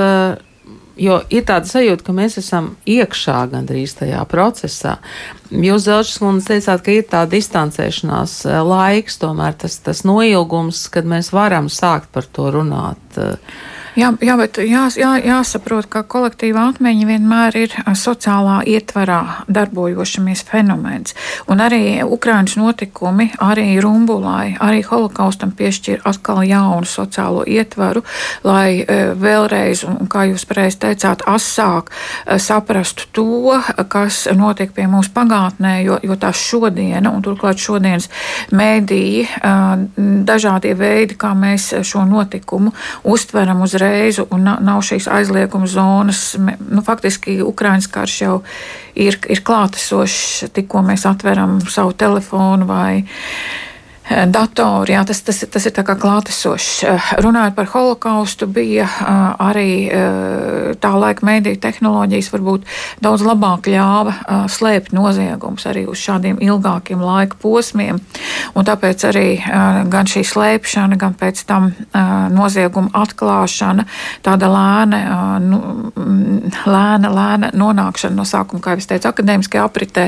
Jo 1.00 1.22
ir 1.32 1.46
tāda 1.48 1.70
sajūta, 1.70 2.04
ka 2.04 2.16
mēs 2.16 2.38
esam 2.42 2.74
iekšā 2.90 3.38
gandrīz 3.54 3.96
tajā 4.00 4.22
procesā. 4.32 4.98
Jūs, 5.52 5.86
Zelčs, 5.88 6.18
mums 6.24 6.50
teicāt, 6.50 6.84
ka 6.84 6.96
ir 6.96 7.06
tā 7.12 7.26
distancēšanās 7.32 8.38
eh, 8.50 8.58
laiks, 8.66 9.20
tomēr 9.22 9.56
tas, 9.64 9.78
tas 9.84 10.04
noilgums, 10.08 10.86
kad 10.92 11.08
mēs 11.08 11.32
varam 11.36 11.72
sākt 11.72 12.12
par 12.12 12.28
to 12.28 12.50
runāt. 12.56 13.20
Uh, 13.20 13.38
Jā, 13.92 14.08
jā 14.24 14.38
bet 14.40 14.56
jā, 14.64 14.86
jā, 14.96 15.10
jāsaprot, 15.20 15.90
ka 15.92 16.06
kolektīva 16.08 16.70
atmiņa 16.70 17.08
vienmēr 17.10 17.56
ir 17.60 17.74
sociālā 18.00 18.62
ietvarā 18.72 19.44
darbojošamies 19.52 20.46
fenomens. 20.48 21.12
Un 21.52 21.60
arī 21.60 22.00
Ukraiņas 22.00 22.56
notikumi, 22.56 23.34
arī 23.44 23.74
Rumbulai, 23.84 24.56
arī 24.64 24.80
holokaustam 24.88 25.52
piešķir 25.60 26.06
atkal 26.08 26.40
jaunu 26.48 26.88
sociālo 26.88 27.44
ietvaru, 27.44 28.06
lai 28.48 28.86
vēlreiz, 28.88 29.84
un 29.90 30.08
kā 30.08 30.24
jūs 30.30 30.48
pareizi 30.48 30.80
teicāt, 30.86 31.26
asāk 31.28 31.92
saprastu 32.40 33.10
to, 33.12 33.60
kas 33.92 34.24
notiek 34.32 34.72
pie 34.72 34.88
mūsu 34.88 35.12
pagātnē 35.12 35.74
jo, 35.84 36.00
jo 36.00 36.16
tā 36.16 36.32
šodiena 36.32 37.12
un 37.12 37.20
turklāt 37.28 37.60
šodienas 37.60 38.08
mēdīji, 38.56 39.28
dažādie 40.32 40.78
veidi, 40.80 41.20
kā 41.20 41.36
mēs 41.36 41.74
šo 41.84 42.08
notikumu 42.08 42.72
uztveram 43.04 43.68
uzreiz, 43.68 43.81
un 44.30 44.46
nav 44.48 44.84
šīs 44.86 45.08
aizlieguma 45.12 45.68
zonas. 45.68 46.36
Nu, 46.38 46.84
faktiski 46.86 47.40
Ukraiņas 47.46 47.90
karš 47.92 48.22
jau 48.22 48.38
ir, 48.96 49.18
ir 49.30 49.44
klātesošs, 49.48 50.48
tikko 50.54 50.86
mēs 50.86 51.08
atveram 51.10 51.60
savu 51.70 51.94
telefonu 51.98 52.70
vai 52.70 53.02
Eh, 53.02 53.71
datori. 54.28 54.96
Jā, 54.96 55.04
tas, 55.08 55.22
tas, 55.26 55.42
tas 55.52 55.66
ir 55.68 55.76
klātesošs. 55.76 56.70
Eh, 56.88 57.10
runājot 57.24 57.56
par 57.56 57.70
holokaustu, 57.74 58.48
bija 58.48 58.88
eh, 58.88 59.20
arī 59.42 59.70
tā 60.82 60.92
laika 60.98 61.26
mēdīju 61.26 61.60
tehnoloģijas 61.62 62.30
varbūt 62.34 62.66
daudz 63.04 63.24
labāk 63.26 63.68
ļāva 63.72 64.48
slēpt 64.52 64.94
noziegumus 64.96 65.66
arī 65.70 65.84
uz 65.90 66.00
šādiem 66.02 66.40
ilgākiem 66.44 67.02
laika 67.02 67.38
posmiem. 67.42 68.00
Un 68.56 68.68
tāpēc 68.68 69.06
arī 69.10 69.26
gan 69.92 70.10
šī 70.10 70.24
slēpšana, 70.28 70.98
gan 71.02 71.16
pēc 71.18 71.44
tam 71.50 71.72
nozieguma 72.34 72.92
atklāšana, 73.04 73.86
tāda 74.26 74.50
lēna, 74.52 75.02
nu, 75.44 75.62
lēna, 76.66 77.12
lēna 77.12 77.52
nonākšana 77.58 78.18
no 78.18 78.26
sākuma, 78.28 78.64
kā 78.64 78.76
jau 78.76 78.84
es 78.84 78.90
teicu, 78.92 79.10
akadēmiskajā 79.12 79.66
apritē, 79.68 80.08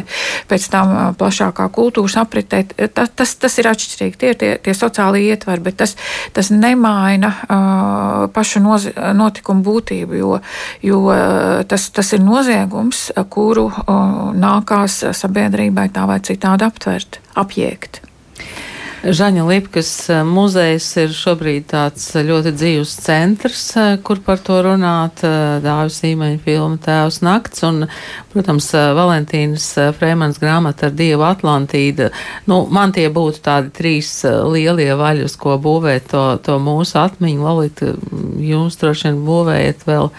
pēc 0.52 0.70
tam 0.74 0.96
plašākā 1.20 1.70
kultūras 1.74 2.18
apritē, 2.24 2.64
tas, 2.94 3.14
tas, 3.16 3.36
tas 3.40 3.60
ir 3.62 3.70
atšķirīgi 3.72 3.93
atšķirīgi. 3.94 4.20
Tie 4.20 4.32
ir 4.34 4.40
tie, 4.40 4.52
tie 4.64 4.76
sociālie 4.78 5.24
ietvari, 5.30 5.64
bet 5.64 5.80
tas, 5.82 5.96
tas 6.34 6.52
nemaina 6.54 7.34
uh, 7.34 8.26
pašu 8.34 8.64
noz, 8.64 8.90
notikumu 9.18 9.64
būtību, 9.66 10.18
jo, 10.20 10.40
jo 10.84 11.02
tas, 11.70 11.90
tas 11.94 12.14
ir 12.14 12.24
noziegums, 12.24 13.10
kuru 13.34 13.70
uh, 13.70 14.32
nākās 14.38 15.04
sabiedrībai 15.18 15.90
tā 15.94 16.08
vai 16.10 16.20
citādi 16.24 16.68
aptvert, 16.68 17.22
apjēgt. 17.40 18.04
Žaņa 19.04 19.44
Lipkas 19.44 19.90
eh, 20.08 20.22
muzejs 20.24 20.86
ir 21.02 21.12
šobrīd 21.12 21.66
tāds 21.74 22.06
ļoti 22.16 22.54
dzīves 22.56 22.92
centrs, 23.04 23.64
eh, 23.76 23.98
kur 24.00 24.22
par 24.24 24.40
to 24.40 24.62
runāt. 24.64 25.20
Eh, 25.28 25.58
Dāvis 25.60 25.98
īmeņa 26.08 26.40
filma 26.46 26.80
Tēvs 26.80 27.20
nakts 27.20 27.66
un, 27.68 27.84
protams, 28.32 28.70
Valentīnas 28.72 29.66
Frēmans 29.98 30.40
grāmata 30.40 30.88
ar 30.88 30.96
Dievu 30.96 31.26
Atlantīdu. 31.28 32.14
Nu, 32.48 32.62
man 32.72 32.96
tie 32.96 33.10
būtu 33.12 33.44
tādi 33.44 33.74
trīs 33.76 34.14
lielie 34.24 34.96
vaļi, 34.96 35.28
uz 35.28 35.36
ko 35.36 35.58
būvēt 35.60 36.08
to, 36.16 36.24
to 36.40 36.56
mūsu 36.64 36.96
atmiņu. 37.04 37.44
Lalita, 37.44 37.92
jūs 38.40 38.80
droši 38.80 39.10
vien 39.10 39.20
būvējat 39.28 39.84
vēl, 39.86 40.10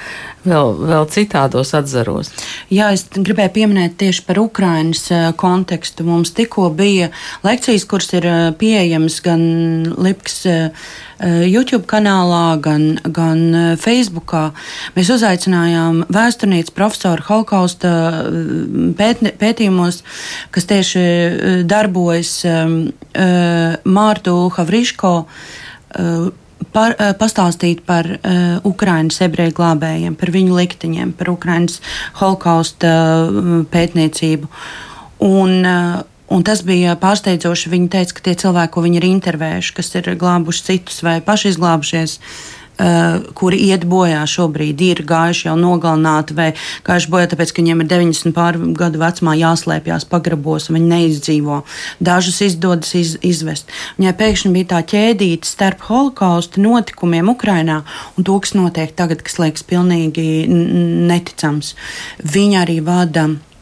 vēl, 0.44 0.74
vēl 0.92 1.08
citādos 1.16 1.72
atzaros. 1.74 2.30
Jā, 2.68 2.92
es 2.92 3.08
gribēju 3.16 3.54
pieminēt 3.56 3.96
tieši 4.04 4.28
par 4.28 4.44
Ukrainas 4.44 5.08
kontekstu. 5.40 6.06
Mums 6.06 6.36
tikko 6.36 6.68
bija 6.76 7.10
lekcijas, 7.42 7.88
kuras 7.88 8.12
ir 8.14 8.30
pieejamas 8.60 8.73
pieejams 8.74 9.20
gan 9.22 9.42
Lipks 10.02 10.44
eh, 10.50 10.70
eh, 11.22 11.44
YouTube 11.46 11.86
kanālā, 11.90 12.58
gan, 12.62 12.98
gan 13.06 13.42
eh, 13.54 13.66
Facebookā. 13.80 14.48
Mēs 14.96 15.12
uzaicinājām 15.14 16.04
vēsturnieci 16.12 16.74
profesoru 16.74 17.22
holokausta 17.28 17.92
pēt, 18.98 19.22
pētījumos, 19.38 20.02
kas 20.54 20.66
tieši 20.70 21.04
darbojas 21.70 22.40
Mārtu 23.84 24.34
Havriško 24.56 25.12
par, 26.74 26.96
pastāstīt 27.20 27.84
par 27.86 28.08
uh, 28.16 28.56
Ukraiņas 28.66 29.20
ebreju 29.28 29.54
glābējiem, 29.58 30.16
par 30.18 30.32
viņu 30.34 30.56
likteņiem, 30.58 31.12
par 31.18 31.30
Ukraiņas 31.34 31.78
holokausta 32.18 32.90
uh, 32.90 33.52
pētniecību. 33.70 34.50
Un, 35.28 35.54
uh, 35.62 36.02
Un 36.34 36.42
tas 36.42 36.64
bija 36.66 36.96
pārsteidzoši. 36.98 37.70
Viņi 37.70 37.92
teica, 37.92 38.16
ka 38.16 38.26
tie 38.26 38.34
cilvēki, 38.42 38.74
ko 38.74 38.82
viņi 38.82 38.98
ir 38.98 39.08
intervējuši, 39.12 39.72
kas 39.76 39.94
ir 40.00 40.10
glābuši 40.18 40.66
citus 40.66 40.98
vai 41.06 41.20
paši 41.22 41.52
izglābušies, 41.52 42.16
uh, 42.18 43.28
kuri 43.38 43.60
iet 43.68 43.84
bojā 43.86 44.24
šobrīd, 44.26 44.82
ir 44.82 45.02
gājuši 45.06 45.46
jau 45.46 45.54
nogalināti 45.60 46.34
vai 46.34 46.48
gājuši 46.88 47.12
bojā, 47.14 47.28
tāpēc, 47.30 47.54
ka 47.54 47.62
viņiem 47.62 47.84
ir 47.84 47.90
90 47.92 48.34
pāri 48.34 48.72
gadu 48.80 49.02
vecumā 49.04 49.36
jāslēpjas 49.38 50.08
pagrabos, 50.10 50.68
viņi 50.74 50.90
neizdzīvo. 50.90 51.60
Dažus 52.02 52.42
izdodas 52.48 52.96
iz, 52.98 53.14
izvest. 53.22 53.70
Viņai 54.00 54.16
pēkšņi 54.18 54.54
bija 54.58 54.72
tā 54.74 54.82
ķēdīte 54.90 55.46
starp 55.46 55.86
holokausta 55.86 56.58
notikumiem 56.66 57.30
Ukrajinā 57.30 57.84
un 58.18 58.26
to, 58.26 58.42
kas 58.42 58.58
notiek 58.58 58.98
tagad, 58.98 59.22
kas 59.22 59.38
liekas 59.38 59.66
pilnīgi 59.70 60.48
neticams. 60.50 61.76
Viņa 62.26 62.64
arī 62.66 62.80
vada 62.82 63.28
Eh, 63.30 63.53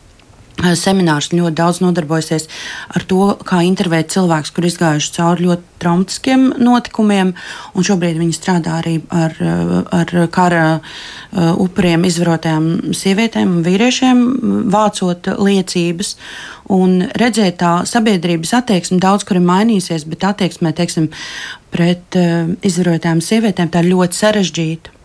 seminārs 0.78 1.32
ļoti 1.32 1.56
daudz 1.58 1.80
nodarbojasies 1.82 2.46
ar 2.94 3.04
to, 3.08 3.32
kā 3.46 3.62
intervēt 3.66 4.12
cilvēkus, 4.14 4.52
kur 4.54 4.66
izgājuši 4.68 5.12
cauri 5.16 5.46
ļoti 5.48 5.80
traumatiskiem 5.82 6.44
notikumiem, 6.62 7.32
šobrīd 7.74 8.20
viņi 8.20 8.36
strādā 8.36 8.78
arī 8.82 9.00
ar, 9.10 9.34
eh, 9.40 9.74
ar 9.90 10.28
kara 10.30 10.64
eh, 10.80 11.52
upuriem, 11.56 12.04
izvarotajām 12.04 12.94
sievietēm 12.94 13.58
un 13.58 13.66
vīriešiem, 13.66 14.24
vācot 14.70 15.32
liecības. 15.38 16.16
Un 16.72 17.02
redzēt, 17.18 17.58
tā 17.58 17.82
sabiedrības 17.88 18.54
attieksme 18.62 19.00
daudz 19.02 19.24
kur 19.24 19.36
ir 19.36 19.42
mainījusies, 19.44 20.06
bet 20.08 20.24
attieksmē, 20.24 20.72
teiksim, 20.72 21.10
pret 21.72 22.16
izvarotām 22.62 23.20
sievietēm 23.20 23.72
tā 23.72 23.82
ir 23.82 23.92
ļoti 23.92 24.20
sarežģīta. 24.20 25.01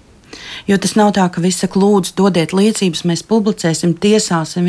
Jo 0.68 0.78
tas 0.84 0.98
nav 1.00 1.14
tā, 1.16 1.26
ka 1.32 1.42
visi 1.44 1.68
lūdzu, 1.68 2.14
dodiet 2.18 2.54
liecības, 2.56 3.06
mēs 3.08 3.24
publicēsim, 3.28 3.94
tiesāsim. 4.04 4.68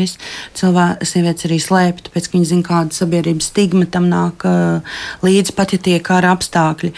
Cilvēks, 0.55 1.11
sievietes 1.11 1.47
arī 1.49 1.59
slēpj, 1.59 2.05
tāpēc, 2.07 2.29
ka 2.29 2.37
viņi 2.37 2.49
zina, 2.53 2.65
kāda 2.67 2.95
sabiedrības 2.95 3.49
stigma 3.51 3.87
tam 3.91 4.07
nāk 4.11 4.45
līdzi, 5.25 5.55
pat 5.57 5.75
ja 5.75 5.81
tie 5.89 5.97
kara 6.03 6.31
apstākļi. 6.35 6.93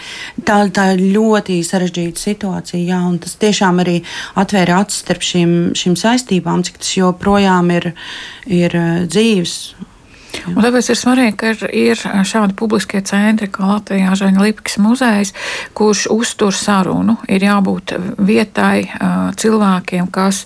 Tā, 0.46 0.58
tā 0.74 0.88
ir 0.94 1.04
ļoti 1.16 1.58
sarežģīta 1.66 2.22
situācija, 2.22 2.82
jā, 2.92 3.00
un 3.10 3.18
tas 3.22 3.34
tiešām 3.42 3.82
arī 3.82 4.00
atvēra 4.38 4.82
acis 4.84 5.02
starp 5.02 5.26
šīm, 5.26 5.56
šīm 5.78 5.98
saistībām, 5.98 6.62
cik 6.66 6.78
tas 6.82 6.94
joprojām 7.00 7.74
ir, 7.74 7.92
ir 8.46 8.78
dzīves 9.10 9.58
Un 10.48 10.58
tāpēc 10.64 10.88
ir 10.90 10.98
svarīgi, 10.98 11.34
ka 11.38 11.50
ir, 11.52 11.62
ir 11.76 12.24
šādi 12.28 12.56
publiskie 12.58 13.02
centri, 13.06 13.48
kā 13.52 13.66
Latvijā 13.68 14.14
Žaņa 14.18 14.42
Lipkas 14.42 14.78
muzejs, 14.82 15.32
kurš 15.76 16.06
uztur 16.12 16.56
sarunu. 16.56 17.18
Ir 17.30 17.44
jābūt 17.46 17.94
vietai 18.18 18.88
cilvēkiem, 19.38 20.08
kas, 20.14 20.44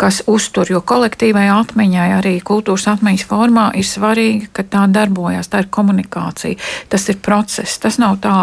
kas 0.00 0.22
uztur, 0.30 0.70
jo 0.72 0.82
kolektīvai 0.84 1.48
atmiņai 1.54 2.08
arī 2.18 2.36
kultūras 2.44 2.88
atmiņas 2.94 3.26
formā 3.30 3.70
ir 3.78 3.88
svarīgi, 3.88 4.52
ka 4.54 4.66
tā 4.68 4.86
darbojas, 4.92 5.50
tā 5.52 5.64
ir 5.64 5.72
komunikācija, 5.72 6.60
tas 6.92 7.08
ir 7.08 7.20
process. 7.24 7.80
Tas 7.82 7.98
nav 8.02 8.20
tā 8.22 8.38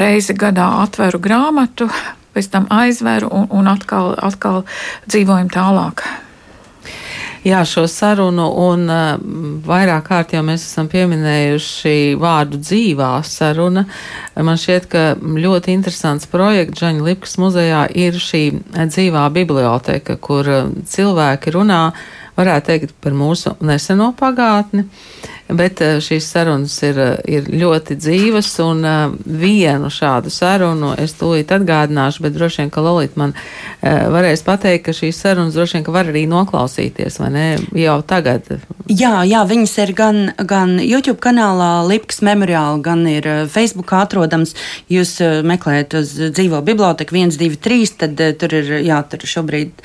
reizi 0.00 0.36
gadā 0.38 0.68
atveru 0.82 1.20
grāmatu, 1.22 1.90
pēc 2.32 2.50
tam 2.52 2.68
aizveru 2.72 3.30
un, 3.32 3.48
un 3.50 3.72
atkal, 3.72 4.14
atkal 4.16 4.62
dzīvojam 5.10 5.50
tālāk. 5.52 6.06
Jā, 7.42 7.64
šo 7.66 7.88
sarunu 7.90 8.44
un 8.62 8.84
uh, 8.86 9.16
vairāk 9.66 10.04
kārt 10.06 10.34
jau 10.36 10.44
mēs 10.46 10.62
esam 10.62 10.86
pieminējuši 10.92 12.14
vārdu 12.22 12.60
dzīvā 12.62 13.08
saruna. 13.26 13.82
Man 14.38 14.60
šķiet, 14.62 14.86
ka 14.92 15.02
ļoti 15.18 15.74
interesants 15.74 16.30
projekts 16.30 16.78
Žaņa 16.78 17.02
Lipkas 17.08 17.34
muzejā 17.42 17.88
ir 17.98 18.20
šī 18.22 18.44
dzīvā 18.78 19.24
biblioteka, 19.34 20.20
kur 20.22 20.46
cilvēki 20.86 21.56
runā, 21.58 21.82
varētu 22.38 22.70
teikt, 22.70 22.94
par 23.02 23.18
mūsu 23.18 23.56
neseno 23.58 24.12
pagātni. 24.18 24.86
Bet 25.56 25.80
eh, 25.84 25.98
šīs 26.02 26.26
sarunas 26.32 26.74
ir, 26.86 26.98
eh, 26.98 27.16
ir 27.38 27.48
ļoti 27.50 27.96
dzīvas, 28.00 28.50
un 28.64 28.84
eh, 28.88 29.00
vienu 29.26 29.90
šādu 29.92 30.32
sarunu 30.32 30.92
es 31.00 31.14
tūlīt 31.18 31.52
atgādināšu, 31.52 32.24
bet 32.24 32.36
droši 32.36 32.62
vien, 32.62 32.72
ka 32.72 32.84
Lolita 32.84 33.20
man 33.20 33.34
varēs 33.82 34.44
pateikt, 34.46 34.84
ka 34.86 34.92
šīs 34.94 35.18
sarunas 35.18 35.56
droši 35.56 35.78
vien, 35.78 35.84
ka 35.86 35.94
var 35.94 36.08
arī 36.10 36.22
noklausīties, 36.30 37.18
vai 37.18 37.30
ne, 37.34 37.46
jau 37.76 37.96
tagad. 38.06 38.46
Jā, 38.86 39.24
jā, 39.26 39.40
viņas 39.48 39.72
ir 39.82 39.92
gan, 39.98 40.20
gan 40.38 40.76
YouTube 40.78 41.18
kanālā 41.22 41.82
Lipkas 41.88 42.20
memoriāli, 42.22 42.82
gan 42.84 43.02
ir 43.10 43.26
Facebookā 43.50 44.04
atrodams. 44.06 44.54
Jūs 44.92 45.16
meklējat 45.46 45.96
uz 45.98 46.12
dzīvo 46.34 46.62
biblioteku 46.66 47.18
1, 47.18 47.34
2, 47.40 47.58
3, 47.62 47.94
tad 48.04 48.22
tur 48.38 48.56
ir, 48.58 48.70
jā, 48.86 49.00
tur 49.10 49.26
šobrīd 49.34 49.82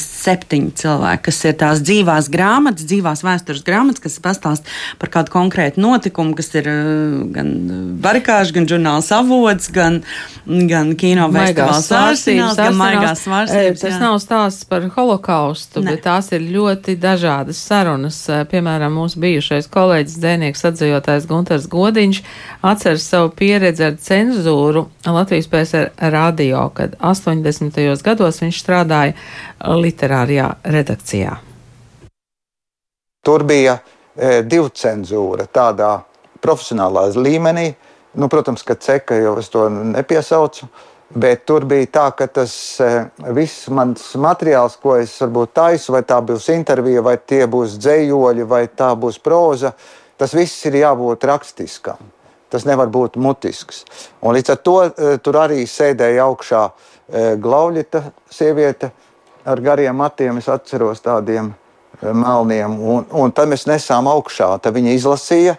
septiņi 0.00 0.72
cilvēki, 0.80 1.24
kas 1.28 1.42
ir 1.44 1.58
tās 1.60 1.84
dzīvās 1.84 2.30
grāmatas, 2.32 2.88
dzīvās 2.88 3.24
vēstures 3.26 3.64
grāmatas, 3.66 4.04
kas 4.06 4.20
pastāst 4.24 4.72
par 5.00 5.10
kādu 5.12 5.32
konkrētu 5.32 5.80
notikumu, 5.82 6.34
kas 6.38 6.50
ir 6.56 6.68
eh, 6.70 7.16
gan 7.34 7.50
barikāžu, 8.02 8.54
gan 8.56 8.68
žurnāls 8.70 9.10
avots, 9.14 9.68
gan, 9.74 10.00
gan 10.46 10.94
kino 10.98 11.28
festivāls 11.34 11.88
svārstības, 11.90 12.60
gan 12.60 12.78
maigās 12.78 13.24
svārstības. 13.26 13.82
Tas 13.84 13.96
jā. 13.96 14.00
nav 14.02 14.18
stāsts 14.22 14.68
par 14.68 14.86
holokaustu, 14.96 15.82
ne. 15.84 15.92
bet 15.92 16.04
tās 16.06 16.30
ir 16.36 16.46
ļoti 16.54 16.96
dažādas 17.00 17.60
sarunas. 17.60 18.18
Eh, 18.32 18.44
piemēram, 18.50 18.96
mūsu 18.96 19.20
bijušais 19.22 19.68
kolēģis, 19.72 20.20
dzēnieks, 20.22 20.64
atzījotājs 20.70 21.28
Gunters 21.30 21.68
Godiņš 21.72 22.22
atceras 22.66 23.08
savu 23.10 23.32
pieredzi 23.36 23.84
ar 23.90 23.98
cenzūru 24.00 24.86
Latvijas 25.06 25.50
PSR 25.52 25.92
radio, 26.12 26.68
kad 26.74 26.96
80. 27.00 28.02
gados 28.06 28.40
viņš 28.42 28.62
strādāja 28.62 29.16
literārajā 29.60 30.54
redakcijā. 30.64 31.36
Tur 33.26 33.42
bija 33.42 33.80
divu 34.16 34.70
cenzūra 34.72 35.46
tādā 35.52 35.90
profesionālā 36.40 37.08
līmenī. 37.16 37.70
Nu, 38.16 38.28
protams, 38.32 38.64
ka 38.64 38.76
ceka 38.80 39.18
jau 39.20 39.34
es 39.40 39.50
to 39.52 39.66
nepiesaucu. 39.68 40.68
Bet 41.06 41.44
tur 41.46 41.62
bija 41.70 41.86
tā, 41.86 42.04
ka 42.18 42.26
tas 42.26 42.52
e, 42.82 42.86
viss 43.36 43.68
mans 43.70 44.08
materiāls, 44.18 44.74
ko 44.82 44.96
es 44.98 45.12
varbūt 45.22 45.52
taisu, 45.54 45.92
vai 45.94 46.00
tā 46.02 46.16
būs 46.18 46.48
intervija, 46.50 47.04
vai 47.06 47.14
tie 47.22 47.44
būs 47.46 47.76
dzējoļi, 47.78 48.46
vai 48.50 48.64
tā 48.66 48.88
būs 48.98 49.20
proza, 49.22 49.70
tas 50.18 50.34
viss 50.34 50.66
ir 50.66 50.80
jābūt 50.80 51.28
rakstiskam. 51.30 52.00
Tas 52.50 52.66
nevar 52.66 52.90
būt 52.90 53.20
mutisks. 53.22 53.84
Un 54.18 54.34
līdz 54.34 54.54
ar 54.56 54.60
to 54.66 54.76
e, 54.82 55.14
tur 55.22 55.38
arī 55.44 55.62
sēdēja 55.70 56.26
augšā 56.26 56.66
Glauļita 57.38 58.00
sieviete 58.34 58.90
ar 59.46 59.60
gariem 59.62 59.94
matiem. 59.94 60.40
Es 60.42 60.48
atceros 60.50 61.04
tādiem 61.04 61.52
melniem. 62.02 62.80
Un, 62.80 63.06
un 63.10 63.32
tad 63.32 63.50
mēs 63.52 63.68
nesām 63.70 64.08
augšā. 64.10 64.56
Tad 64.62 64.76
viņa 64.76 64.96
izlasīja, 64.96 65.56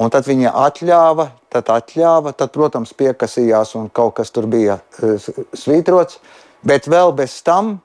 un 0.00 0.12
tad 0.12 0.28
viņa 0.28 0.52
atļāva 0.66 1.30
tad 1.52 1.70
atļāva, 1.72 2.32
tad, 2.36 2.52
protams, 2.54 2.94
piekasījās 2.96 3.74
un 3.78 3.88
kaut 3.92 4.16
kas 4.20 4.32
tur 4.32 4.48
bija 4.50 4.78
e, 4.80 5.16
svītrots. 5.58 6.20
Bet 6.66 6.88
vēl 6.90 7.12
bez 7.18 7.40
tam 7.44 7.76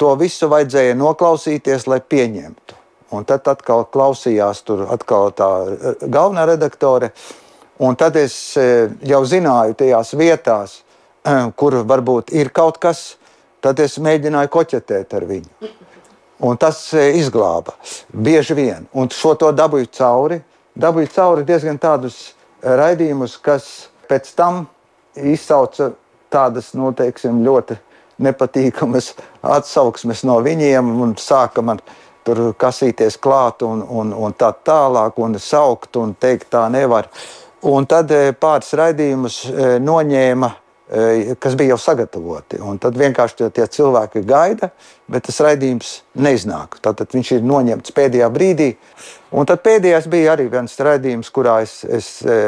to 0.00 0.14
visu 0.20 0.48
vajadzēja 0.50 0.96
noklausīties, 0.98 1.88
lai 1.90 2.00
pieņemtu. 2.00 2.78
Un 3.16 3.26
tad 3.26 3.48
atkal 3.50 3.84
klausījās 3.90 4.62
tur 4.66 4.86
atkal 4.88 5.34
tā 5.36 5.50
e, 5.66 5.94
galvenā 6.06 6.46
redaktore. 6.52 7.12
Un 7.80 7.96
tad 8.00 8.16
es 8.20 8.36
e, 8.60 8.88
jau 9.08 9.22
zināju 9.28 9.76
tajās 9.82 10.14
vietās, 10.16 10.80
kur 11.60 11.74
varbūt 11.84 12.30
ir 12.32 12.48
kaut 12.56 12.78
kas, 12.80 13.18
tad 13.60 13.80
es 13.84 13.98
mēģināju 14.00 14.48
koķetēt 14.52 15.16
ar 15.18 15.26
viņu. 15.28 15.72
Un 16.40 16.56
tas 16.56 16.78
izglāba 16.94 17.74
bieži 18.12 18.56
vien. 18.56 18.86
Un 18.96 19.10
šo 19.12 19.34
to 19.36 19.50
dabūju 19.52 19.90
cauri. 19.92 20.40
Dabūju 20.80 21.10
cauri 21.12 21.44
diezgan 21.44 21.78
tādus 21.80 22.30
raidījumus, 22.64 23.36
kas 23.42 23.66
pēc 24.08 24.30
tam 24.38 24.64
izsauca 25.16 25.90
tādas 26.32 26.72
nu, 26.78 26.92
teiksim, 26.96 27.42
ļoti 27.44 27.76
nepatīkamas 28.20 29.12
atsauksmes 29.42 30.24
no 30.28 30.38
viņiem 30.44 30.94
un 31.02 31.16
sāka 31.20 31.64
man 31.64 31.80
tur 32.24 32.50
kasīties 32.60 33.16
klāt 33.20 33.64
un, 33.66 33.82
un, 33.82 34.12
un 34.12 34.36
tā 34.36 34.52
tālāk, 34.64 35.18
un 35.20 35.38
saukt 35.40 35.96
un 36.00 36.14
teikt, 36.14 36.50
tā 36.52 36.66
nevar. 36.72 37.08
Un 37.66 37.84
tad 37.88 38.12
eh, 38.16 38.30
pāris 38.32 38.72
raidījumus 38.76 39.42
eh, 39.50 39.76
noņēma 39.84 40.50
Eh, 40.50 40.69
kas 41.38 41.54
bija 41.54 41.74
jau 41.74 41.78
sagatavoti. 41.78 42.58
Un 42.66 42.78
tad 42.82 42.96
vienkārši 42.98 43.50
tie 43.54 43.66
cilvēki 43.70 44.24
gaida, 44.26 44.72
bet 45.10 45.28
tas 45.28 45.38
raidījums 45.44 45.92
neiznāk. 46.18 46.80
Tātad 46.82 47.14
viņš 47.14 47.34
ir 47.36 47.46
noņemts 47.46 47.94
pēdējā 47.94 48.30
brīdī. 48.34 48.72
Un 49.30 49.46
tad 49.46 49.62
pēdējais 49.62 50.08
bija 50.10 50.34
arī 50.34 50.48
viens 50.50 50.74
raidījums, 50.74 51.30
kurā 51.30 51.60
es, 51.62 51.80
es 51.86 52.10
e, 52.26 52.40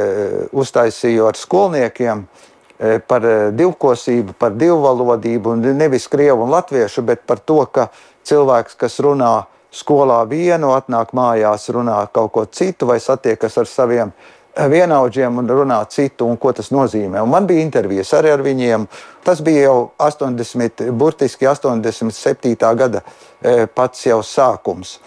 uztaisīju 0.59 1.29
ar 1.31 1.39
skolniekiem 1.39 2.25
e, 2.27 2.99
par 3.07 3.29
divkosību, 3.55 4.35
par 4.39 4.59
divvalodību, 4.59 5.55
nevis 5.71 6.11
krievu 6.11 6.43
un 6.43 6.55
latviešu, 6.57 7.07
bet 7.07 7.23
par 7.29 7.39
to, 7.47 7.63
ka 7.71 7.93
cilvēks, 8.27 8.75
kas 8.81 8.99
runā 9.07 9.37
skolā 9.73 10.21
vienu, 10.29 10.75
atnāk 10.77 11.15
mājās, 11.17 11.71
runā 11.73 12.03
kaut 12.13 12.33
ko 12.35 12.45
citu 12.51 12.91
vai 12.91 12.99
satiekas 13.01 13.57
ar 13.63 13.71
saviem 13.71 14.13
vienaudžiem 14.57 15.39
un 15.39 15.49
runā 15.49 15.81
citu, 15.89 16.27
un 16.29 16.37
ko 16.37 16.53
tas 16.53 16.71
nozīmē. 16.73 17.23
Un 17.23 17.31
man 17.33 17.47
bija 17.49 17.65
intervijas 17.65 18.13
arī 18.19 18.33
ar 18.35 18.45
viņiem. 18.45 18.87
Tas 19.25 19.41
bija 19.45 19.69
jau 19.69 19.79
80, 19.99 20.91
burtiski 20.99 21.49
87. 21.49 22.57
gada 22.77 23.03
e, 23.41 23.67
pats 23.67 24.07
jau 24.07 24.21
sākums. 24.27 24.99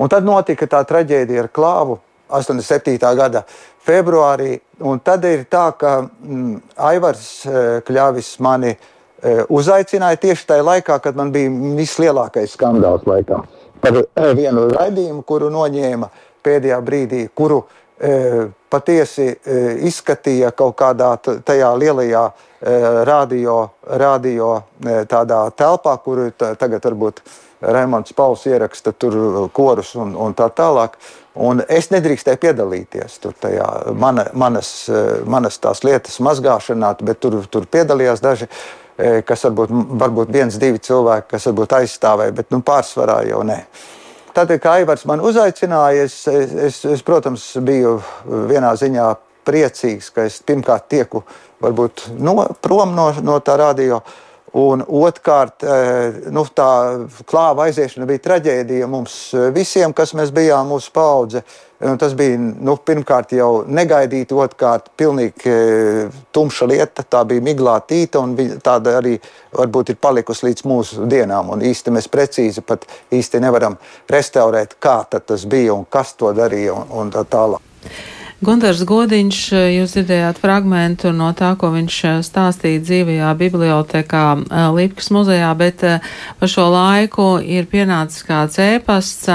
Un 0.00 0.12
tad 0.12 0.24
notika 0.24 0.68
tā 0.68 0.82
traģēdija 0.88 1.44
ar 1.44 1.52
klāvu 1.52 1.98
87. 2.28 2.98
gada 3.16 3.44
februārī. 3.86 4.56
Un 4.80 5.00
tad 5.04 5.24
ir 5.28 5.46
tā, 5.50 5.70
ka 5.78 5.98
mm, 6.06 6.60
Aivars 6.88 7.30
e, 7.46 7.64
Kļāvis 7.86 8.34
mani 8.44 8.72
e, 8.72 8.78
uzaicināja 9.48 10.20
tieši 10.24 10.52
tajā 10.52 10.64
laikā, 10.64 11.00
kad 11.04 11.16
man 11.16 11.32
bija 11.34 11.52
vislielākais 11.76 12.56
skandāls 12.56 13.04
laikā. 13.08 13.44
Par 13.84 13.98
vienu 14.34 14.70
raidījumu, 14.72 15.20
kuru 15.28 15.50
noņēma 15.52 16.08
pēdējā 16.46 16.78
brīdī, 16.84 17.26
kuru 17.36 17.66
patiesi 18.70 19.30
izskatīja 19.88 20.50
kaut 20.52 20.76
kādā 20.76 21.14
tajā 21.20 21.70
lielajā 21.80 22.26
radio, 23.08 23.56
radio 23.88 24.50
tādā 25.08 25.40
telpā, 25.56 25.96
kur 26.04 26.26
tagad 26.36 26.84
varbūt 26.84 27.22
Raimons 27.60 28.12
Pauls 28.12 28.44
ieraksta 28.46 28.92
tur 28.92 29.48
korus 29.52 29.94
un, 29.96 30.12
un 30.16 30.34
tā 30.36 30.50
tālāk. 30.52 30.98
Un 31.36 31.60
es 31.68 31.90
nedrīkstēju 31.92 32.40
piedalīties 32.40 33.18
tur 33.20 33.34
tajā 33.40 33.66
mana, 33.96 34.26
manas, 34.32 34.70
manas 35.28 35.58
tās 35.60 35.82
lietas 35.84 36.16
mazgāšanā, 36.24 36.94
bet 37.04 37.20
tur, 37.20 37.42
tur 37.52 37.68
piedalījās 37.68 38.24
daži, 38.24 38.48
kas 39.28 39.44
varbūt, 39.44 39.72
varbūt 40.00 40.32
viens, 40.32 40.56
divi 40.60 40.80
cilvēki, 40.80 41.28
kas 41.34 41.48
varbūt 41.50 41.76
aizstāvēja, 41.80 42.36
bet 42.40 42.52
nu, 42.54 42.62
pārsvarā 42.64 43.22
jau 43.28 43.42
ne. 43.44 43.62
Tad, 44.36 44.50
kad 44.60 44.74
Aivars 44.76 45.06
man 45.08 45.22
uzaicināja, 45.24 46.02
es, 46.04 46.18
es, 46.28 46.50
es, 46.52 46.78
es, 46.84 47.02
protams, 47.06 47.44
biju 47.64 47.94
vienā 48.50 48.74
ziņā 48.76 49.06
priecīgs, 49.48 50.10
ka 50.12 50.26
es 50.28 50.42
pirmkārt 50.44 50.90
tieku 50.92 51.22
varbūt 51.64 52.02
no, 52.20 52.34
prom 52.60 52.92
no, 52.92 53.06
no 53.24 53.38
tā 53.40 53.54
radio. 53.56 54.02
Un 54.56 54.80
otrkārt, 54.80 55.64
eh, 55.68 56.20
nu, 56.32 56.46
tā 56.56 56.70
klāva 57.28 57.66
aiziešana 57.66 58.06
bija 58.08 58.24
traģēdija 58.24 58.88
mums 58.88 59.16
visiem, 59.52 59.92
kas 59.92 60.14
mēs 60.16 60.32
bijām, 60.32 60.70
mūsu 60.72 60.92
paudze. 60.96 61.44
Tas 61.76 62.14
bija 62.16 62.38
nu, 62.40 62.78
pirmkārt 62.80 63.34
jau 63.36 63.50
negaidīti, 63.68 64.32
otrkārt, 64.32 64.88
pilnīgi 64.96 65.50
e, 65.52 66.06
tumša 66.32 66.68
lieta. 66.70 67.04
Tā 67.04 67.20
bija 67.28 67.44
miglātīta 67.44 68.22
un 68.24 68.32
tāda 68.64 68.96
arī 69.02 69.18
varbūt 69.52 69.92
ir 69.92 70.00
palikusi 70.00 70.48
līdz 70.48 70.64
mūsu 70.72 71.04
dienām. 71.10 71.52
Un 71.52 71.68
īsti 71.68 71.92
mēs 71.92 72.08
precīzi 72.08 72.64
pat 72.64 72.88
īsti 73.12 73.44
nevaram 73.44 73.76
restaurēt, 74.08 74.78
kā 74.80 75.02
tas 75.12 75.44
bija 75.44 75.76
un 75.76 75.84
kas 75.84 76.16
to 76.16 76.32
darīja 76.32 76.80
un, 76.80 76.88
un 76.96 77.12
tā 77.12 77.28
tālāk. 77.28 77.60
Gunārs 78.44 78.82
Godiņš, 78.84 79.38
jūs 79.72 79.94
dzirdējāt 79.96 80.42
fragment 80.42 81.06
no 81.16 81.30
tā, 81.32 81.54
ko 81.56 81.70
viņš 81.72 82.02
stāstīja 82.26 82.82
dzīvajā 82.84 83.30
bibliotekā 83.40 84.26
Līpkas 84.76 85.08
muzejā, 85.16 85.48
bet 85.56 85.80
pa 85.80 86.50
šo 86.50 86.68
laiku 86.74 87.36
ir 87.40 87.64
pienācis 87.72 88.26
kāds 88.28 88.60
ēpasts 88.60 89.32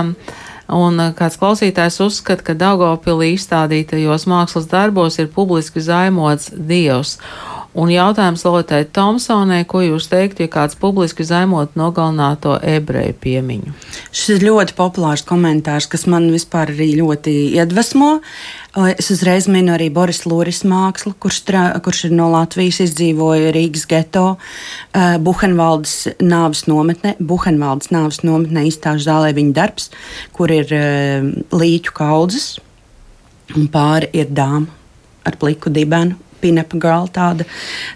Un 0.71 0.99
eh, 1.03 1.11
kāds 1.15 1.37
klausītājs 1.39 1.99
uzskata, 2.05 2.45
ka 2.47 2.55
Daugopilī 2.55 3.33
izstādītajos 3.35 4.27
mākslas 4.31 4.69
darbos 4.71 5.19
ir 5.19 5.31
publiski 5.33 5.83
zaimots 5.83 6.51
Dievs. 6.55 7.17
Un 7.71 7.87
jautājums 7.87 8.41
Lotai 8.43 8.81
Tomsonai, 8.83 9.61
ko 9.63 9.79
jūs 9.79 10.09
teiktu, 10.11 10.43
ja 10.43 10.51
kāds 10.51 10.75
publiski 10.75 11.23
zaimot 11.23 11.77
nogalināto 11.79 12.57
ebreju 12.67 13.13
piemiņu? 13.23 13.75
Šis 14.11 14.33
ir 14.33 14.43
ļoti 14.49 14.75
populārs 14.75 15.23
komentārs, 15.27 15.87
kas 15.87 16.03
man 16.11 16.27
vispār 16.33 16.73
arī 16.73 16.89
ļoti 16.97 17.31
iedvesmo. 17.55 18.09
Es 18.91 19.07
uzreiz 19.15 19.47
minu 19.51 19.71
arī 19.71 19.87
Boris 19.93 20.25
Lūris 20.27 20.65
mākslu, 20.67 21.13
kurš, 21.23 21.37
strā, 21.45 21.61
kurš 21.83 22.09
ir 22.09 22.15
no 22.17 22.27
Latvijas, 22.33 22.81
izdzīvoja 22.83 23.53
Rīgas 23.55 23.85
geto, 23.87 24.25
uh, 24.35 25.15
Buhenvaldes 25.23 26.17
nāves 26.19 26.65
nometnē. 26.67 27.13
Buhenvaldes 27.23 27.93
nāves 27.95 28.19
nometnē 28.27 28.65
izstāžu 28.67 29.07
zālē 29.07 29.31
viņa 29.37 29.55
darbs, 29.55 29.87
kur 30.35 30.51
ir 30.51 30.75
uh, 30.75 31.31
līķu 31.55 31.95
kaudzes, 31.95 32.57
un 33.55 33.71
pāri 33.71 34.11
ir 34.11 34.27
dāma 34.27 34.67
ar 35.23 35.39
pliku 35.39 35.71
dibenu 35.71 36.19
Pinepa 36.41 36.79
Girl, 36.81 37.09
tāda, 37.13 37.47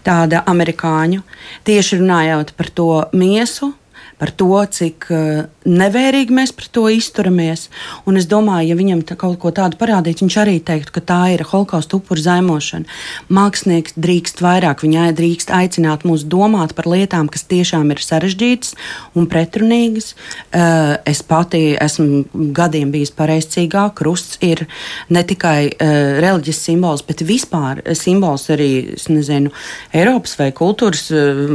tāda 0.05 0.43
amerikāņu. 0.51 1.23
Tieši 1.67 2.01
runājot 2.01 2.53
par 2.57 2.71
to 2.77 2.89
miesu, 3.17 3.73
par 4.17 4.31
to, 4.31 4.49
cik 4.71 5.07
uh, 5.11 5.45
nevērīgi 5.65 6.33
mēs 6.35 6.53
pret 6.55 6.71
to 6.75 6.85
izturamies. 6.91 7.67
Un 8.07 8.19
es 8.19 8.27
domāju, 8.31 8.69
ja 8.71 8.77
viņam 8.79 9.03
kaut 9.15 9.37
ko 9.41 9.51
tādu 9.55 9.79
parādītu, 9.79 10.23
viņš 10.25 10.37
arī 10.41 10.55
teiktu, 10.63 10.93
ka 10.95 11.03
tā 11.03 11.19
ir 11.33 11.43
holokausta 11.47 11.97
upuru 11.97 12.21
zaimošana. 12.23 12.87
Mākslinieks 13.33 13.97
drīkst 13.99 14.43
vairāk, 14.45 14.85
viņai 14.85 15.09
drīkst 15.17 15.51
aicināt 15.55 16.05
mūs 16.07 16.23
domāt 16.29 16.75
par 16.77 16.89
lietām, 16.91 17.29
kas 17.31 17.47
tiešām 17.49 17.91
ir 17.91 18.03
sarežģītas 18.03 18.75
un 19.17 19.27
pretrunīgas. 19.31 20.13
Uh, 20.15 20.95
es 21.07 21.23
pati 21.25 21.75
esmu 21.75 22.51
gadiem 22.55 22.93
bijis 22.95 23.13
pareizcīgā. 23.15 23.89
Krusts 23.97 24.39
ir 24.45 24.65
ne 25.09 25.25
tikai 25.27 25.59
uh, 25.73 26.21
reliģisks 26.23 26.69
simbols, 26.69 27.03
bet 27.05 27.25
vispār 27.25 27.83
simbols 27.97 28.47
arī 28.53 28.71
nezinu, 29.11 29.51
Eiropas 29.95 30.35
vai 30.39 30.49
kultūras 30.55 31.09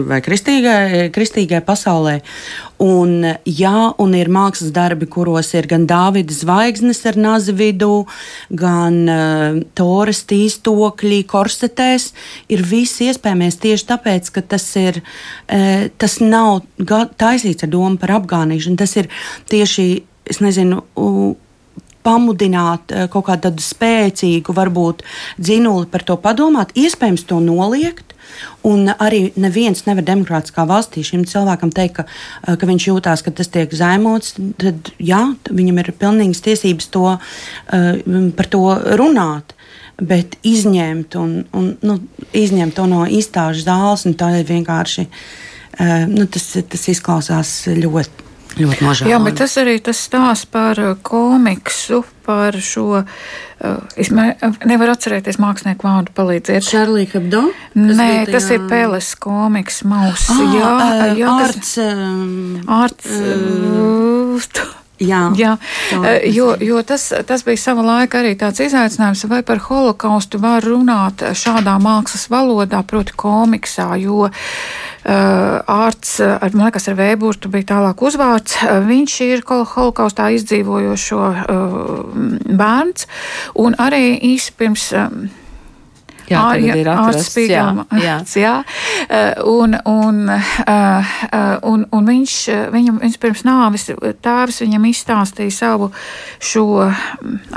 vai 0.09 0.21
kristīgai, 0.25 1.09
kristīgai 1.15 1.61
pasaulē. 1.65 2.21
Un, 2.81 3.27
jā, 3.45 3.91
un 4.01 4.15
ir 4.17 4.31
mākslas 4.33 4.73
darbi, 4.73 5.09
kuros 5.11 5.53
ir 5.59 5.69
gan 5.71 5.85
Dāvida 5.91 6.33
zvaigznes 6.33 7.03
ar 7.11 7.19
nazi 7.21 7.53
vidū, 7.57 8.07
gan 8.49 8.97
uh, 9.05 9.61
toras 9.77 10.23
tīstokļi, 10.31 11.21
korsetēs. 11.29 12.11
Ir 12.53 12.65
viss 12.65 13.03
iespējamais 13.05 13.61
tieši 13.61 13.89
tāpēc, 13.93 14.33
ka 14.33 14.45
tas, 14.55 14.65
ir, 14.81 15.03
uh, 15.03 15.91
tas 16.01 16.19
nav 16.25 16.65
taisīts 17.21 17.67
ar 17.67 17.73
domu 17.73 18.01
par 18.01 18.17
apgānīšanu. 18.21 18.81
Tas 18.81 18.97
ir 18.97 19.13
tieši, 19.53 19.87
es 20.33 20.41
nezinu, 20.41 20.81
uh, 20.97 21.37
pamudināt 22.07 22.95
kaut 23.13 23.27
kādu 23.29 23.49
tādu 23.49 23.65
spēcīgu, 23.65 24.55
varbūt 24.57 25.05
dzinuli 25.41 25.89
par 25.91 26.07
to 26.07 26.17
padomāt, 26.21 26.75
iespējams 26.79 27.27
to 27.29 27.41
noliegt. 27.45 28.07
Un 28.65 28.87
arī 28.93 29.33
neviens 29.41 29.83
nevar 29.89 30.05
demokrātiskā 30.07 30.63
valstī 30.69 31.03
šim 31.05 31.25
cilvēkam 31.27 31.73
teikt, 31.75 31.99
ka, 31.99 32.05
ka 32.61 32.69
viņš 32.69 32.87
jūtās, 32.87 33.25
ka 33.27 33.33
tas 33.35 33.51
tiek 33.51 33.73
zaimots. 33.75 34.37
Tad 34.61 34.93
jā, 35.03 35.23
viņam 35.51 35.81
ir 35.83 35.91
pilnīgas 35.99 36.45
tiesības 36.45 36.91
to, 36.95 37.17
par 37.67 38.51
to 38.55 38.63
runāt 39.01 39.57
bet 40.01 40.39
izņemt, 40.47 41.15
un, 41.21 41.37
un, 41.57 41.69
nu, 41.85 41.99
izņemt 42.37 42.77
to 42.77 42.87
no 42.89 43.05
izstāžu 43.05 43.67
zāles, 43.67 44.07
un 44.09 44.17
tā 44.17 44.31
ir 44.39 44.49
vienkārši 44.49 45.07
nu, 46.09 46.27
tas, 46.31 46.47
tas 46.73 46.89
izklausās 46.95 47.55
ļoti. 47.77 48.30
Ļoti 48.59 48.83
nožēlojami. 48.83 49.13
Jā, 49.13 49.19
bet 49.23 49.37
tas 49.39 49.53
arī 49.61 49.77
tas 49.85 50.01
stāsts 50.09 50.49
par 50.51 50.81
eh, 50.83 50.95
komiksu, 51.07 52.03
par 52.27 52.57
šo. 52.63 53.05
Uh, 53.61 53.77
es 54.01 54.09
nevaru 54.11 54.95
atcerēties 54.95 55.37
mākslinieku 55.43 55.85
vārdu 55.85 56.15
palīdziet. 56.17 56.65
Šarlīka 56.65 57.19
Hebdo? 57.19 57.43
Nē, 57.77 58.25
tas 58.31 58.49
ir 58.55 58.65
Pēles 58.71 59.13
komiks, 59.21 59.83
Maus. 59.85 60.31
Ah, 60.33 60.41
jā, 60.57 60.75
jā, 61.21 61.35
ārts. 61.45 61.73
Um, 61.85 62.61
ārts. 62.81 63.17
Uh, 63.21 64.77
Jā, 65.01 65.31
Jā 65.33 65.55
jo, 66.29 66.51
jo 66.61 66.83
tas, 66.85 67.07
tas 67.25 67.41
bija 67.47 67.57
sava 67.57 67.81
laika 67.87 68.19
arī 68.21 68.35
tāds 68.37 68.61
izaicinājums, 68.61 69.25
vai 69.33 69.39
par 69.49 69.63
holokaustu 69.65 70.37
var 70.43 70.61
runāt 70.61 71.25
šādā 71.41 71.79
mākslas 71.81 72.27
valodā, 72.29 72.83
proti 72.85 73.17
komiksā, 73.17 73.95
jo 74.03 74.27
uh, 74.27 74.51
ārts, 75.05 76.19
ar, 76.21 76.53
man 76.53 76.69
liekas, 76.69 76.89
ar 76.91 76.99
Vēburtu 76.99 77.51
bija 77.53 77.71
tālāk 77.73 78.03
uzvārds, 78.05 78.59
viņš 78.89 79.17
ir 79.27 79.45
holokaustā 79.49 80.31
izdzīvojošo 80.37 81.21
bērns, 82.61 83.07
un 83.65 83.79
arī 83.81 84.19
īsi 84.35 84.57
pirms. 84.59 84.91
Jā, 86.31 86.43
jā, 86.63 86.75
ir 86.79 86.87
atrasts, 86.87 87.35
jā, 87.43 87.65
jā. 87.99 88.17
jā. 88.39 88.53
Un, 89.51 89.75
un, 89.89 90.21
un, 91.67 91.87
un 91.91 92.05
viņš, 92.07 92.35
viņam, 92.71 93.01
viņš 93.03 93.17
pirms 93.19 93.43
nāves 93.49 93.89
tēvs 94.23 94.61
viņam 94.63 94.87
izstāstīja 94.93 95.55
savu 95.57 95.89
šo 96.39 96.67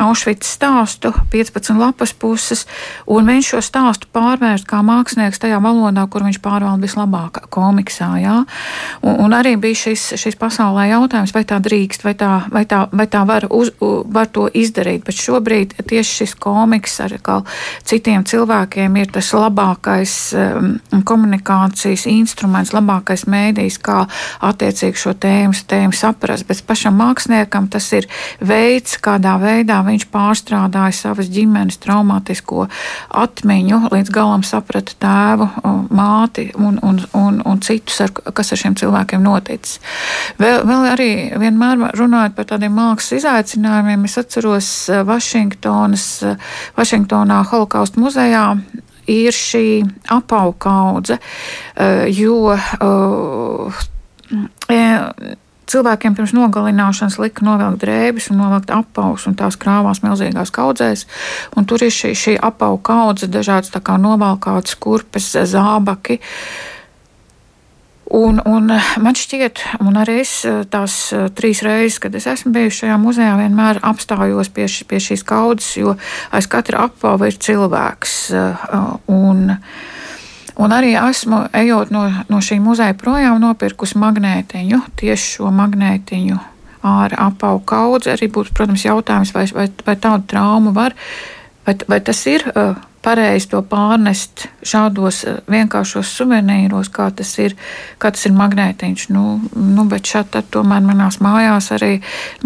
Aušvicu 0.01 0.47
stāstu, 0.49 1.12
15 1.29 1.77
lapas 1.77 2.15
puses, 2.17 2.65
un 3.05 3.29
viņš 3.29 3.51
šo 3.53 3.62
stāstu 3.62 4.09
pārvērst 4.15 4.65
kā 4.69 4.81
mākslinieks 4.86 5.43
tajā 5.43 5.62
valodā, 5.62 6.07
kur 6.09 6.25
viņš 6.25 6.41
pārvalda 6.41 6.81
vislabāk 6.81 7.43
komiksā. 7.53 8.09
Jā. 8.23 8.39
Un, 9.05 9.21
un 9.27 9.38
arī 9.38 9.53
bija 9.62 9.83
šis, 9.86 10.15
šis 10.17 10.39
pasaulē 10.41 10.88
jautājums, 10.95 11.36
vai 11.36 11.45
tā 11.45 11.62
drīkst, 11.62 12.07
vai 12.07 12.15
tā, 12.17 12.31
vai 12.49 12.65
tā, 12.65 12.88
vai 12.89 13.05
tā 13.05 13.21
var, 13.29 13.45
uz, 13.53 13.69
var 13.77 14.33
to 14.33 14.49
izdarīt, 14.49 15.05
bet 15.05 15.21
šobrīd 15.21 15.77
tieši 15.86 16.23
šis 16.23 16.38
komiks 16.41 16.97
ar 17.05 17.19
citiem 17.86 18.25
cilvēkiem 18.25 18.62
cilvēkiem 18.63 18.95
ir 18.97 19.12
tas 19.12 19.32
labākais 19.34 20.34
um, 20.34 20.80
komunikācijas 21.04 22.06
instruments, 22.08 22.73
labākais 22.73 23.26
mēdījis, 23.28 23.80
kā 23.84 24.06
attiecīgi 24.41 24.97
šo 24.97 25.13
tēmu, 25.13 25.54
tēmu 25.67 25.93
saprast. 25.93 26.47
Bet 26.47 26.63
pašam 26.65 26.95
māksliniekam 26.97 27.67
tas 27.69 27.91
ir 27.93 28.08
veids, 28.39 28.97
kādā 28.97 29.36
veidā 29.39 29.82
viņš 29.84 30.08
pārstrādāja 30.12 30.93
savas 30.95 31.30
ģimenes 31.30 31.80
traumātisko 31.84 32.67
atmiņu, 33.10 33.89
līdz 33.91 34.12
galam 34.13 34.43
saprata 34.43 34.93
tēvu, 34.99 35.49
māti 35.91 36.52
un, 36.56 36.80
un, 36.84 37.02
un, 37.13 37.41
un 37.45 37.62
citus, 37.62 37.99
ar, 38.02 38.12
kas 38.34 38.54
ar 38.54 38.62
šiem 38.63 38.78
cilvēkiem 38.80 39.23
noticis. 39.23 39.80
Vēl, 40.39 40.63
vēl 40.67 40.89
arī 40.93 41.12
vienmēr 41.39 41.97
runājot 41.97 42.38
par 42.38 42.49
tādiem 42.54 42.76
mākslas 42.78 43.19
izaicinājumiem, 43.19 44.08
es 44.08 44.17
atceros 44.21 44.71
uh, 44.91 45.04
Vašingtonas, 45.08 46.08
uh, 46.23 46.54
Vašingtonā 46.78 47.43
Holokausta 47.52 48.02
muzejā 48.02 48.52
ir 49.09 49.35
šī 49.35 49.83
apaugaudze, 50.13 51.17
eh, 51.75 52.05
jo 52.09 52.53
eh, 52.53 52.57
cilvēkiem 55.67 56.15
pirms 56.15 56.33
nogalināšanas 56.35 57.19
lika 57.19 57.45
novilkt 57.45 57.83
drēbes 57.83 58.29
un 58.31 58.37
novilkt 58.43 58.71
apaus, 58.73 59.27
un 59.27 59.35
tās 59.35 59.57
krāvās 59.59 60.03
milzīgās 60.03 60.51
kaudzēs. 60.53 61.07
Tur 61.67 61.83
ir 61.83 61.93
šī, 61.93 62.13
šī 62.17 62.37
apauga 62.41 62.83
kaudze, 62.83 63.27
dažādas 63.27 63.73
novalkātas 63.73 64.75
kurpes, 64.75 65.33
zābaki. 65.33 66.19
Uh, 66.19 66.72
Un, 68.13 68.38
un 68.45 68.69
man 69.02 69.15
šķiet, 69.17 69.63
un 69.82 69.95
arī 69.97 70.19
es 70.21 70.43
eh, 70.45 70.60
tās 70.69 70.93
eh, 71.15 71.32
trīs 71.34 71.63
reizes, 71.65 71.97
kad 72.02 72.13
es 72.13 72.28
esmu 72.30 72.52
bijusi 72.54 72.84
šajā 72.84 72.97
muzejā, 73.02 73.32
vienmēr 73.39 73.80
apstājos 73.82 74.52
pie, 74.54 74.67
š, 74.69 74.86
pie 74.86 74.99
šīs 75.02 75.26
kaudzes, 75.26 75.71
jo 75.80 75.95
aiz 76.30 76.45
katra 76.45 76.86
apava 76.86 77.32
ir 77.32 77.39
cilvēks. 77.41 78.13
Eh, 78.38 78.67
un, 79.10 79.58
un 80.62 80.78
arī 80.78 80.93
esmu, 80.99 81.47
ejot 81.58 81.89
no, 81.95 82.06
no 82.30 82.43
šī 82.45 82.60
muzeja 82.62 82.93
projām, 82.93 83.41
nopirkusi 83.41 83.97
magnētiņu, 84.06 84.84
tieši 85.02 85.38
šo 85.39 85.49
magnētiņu 85.49 86.38
ar 86.86 87.17
apavu 87.17 87.63
kaudzi. 87.65 88.13
Arī 88.13 88.30
būtu, 88.30 88.54
protams, 88.54 88.86
jautājums, 88.86 89.34
vai, 89.34 89.47
vai, 89.58 89.69
vai 89.89 89.97
tādu 89.97 90.30
traumu 90.30 90.78
var, 90.78 90.93
vai, 91.65 91.80
vai 91.89 92.04
tas 92.06 92.21
ir. 92.30 92.45
Uh, 92.54 92.76
pareizi 93.03 93.49
to 93.51 93.61
pārnest 93.67 94.47
šādos 94.65 95.23
eh, 95.27 95.39
vienkāršos 95.51 96.11
suvenīros, 96.17 96.89
kā 96.93 97.09
tas 97.15 97.31
ir, 97.43 97.55
kā 98.01 98.13
tas 98.15 98.25
ir 98.29 98.35
magnētiņš. 98.37 99.07
Nu, 99.13 99.25
nu, 99.55 99.87
bet 99.91 100.09
šeit 100.09 100.35
tomēr 100.53 100.83
manās 100.85 101.19
mājās 101.23 101.71
arī 101.75 101.93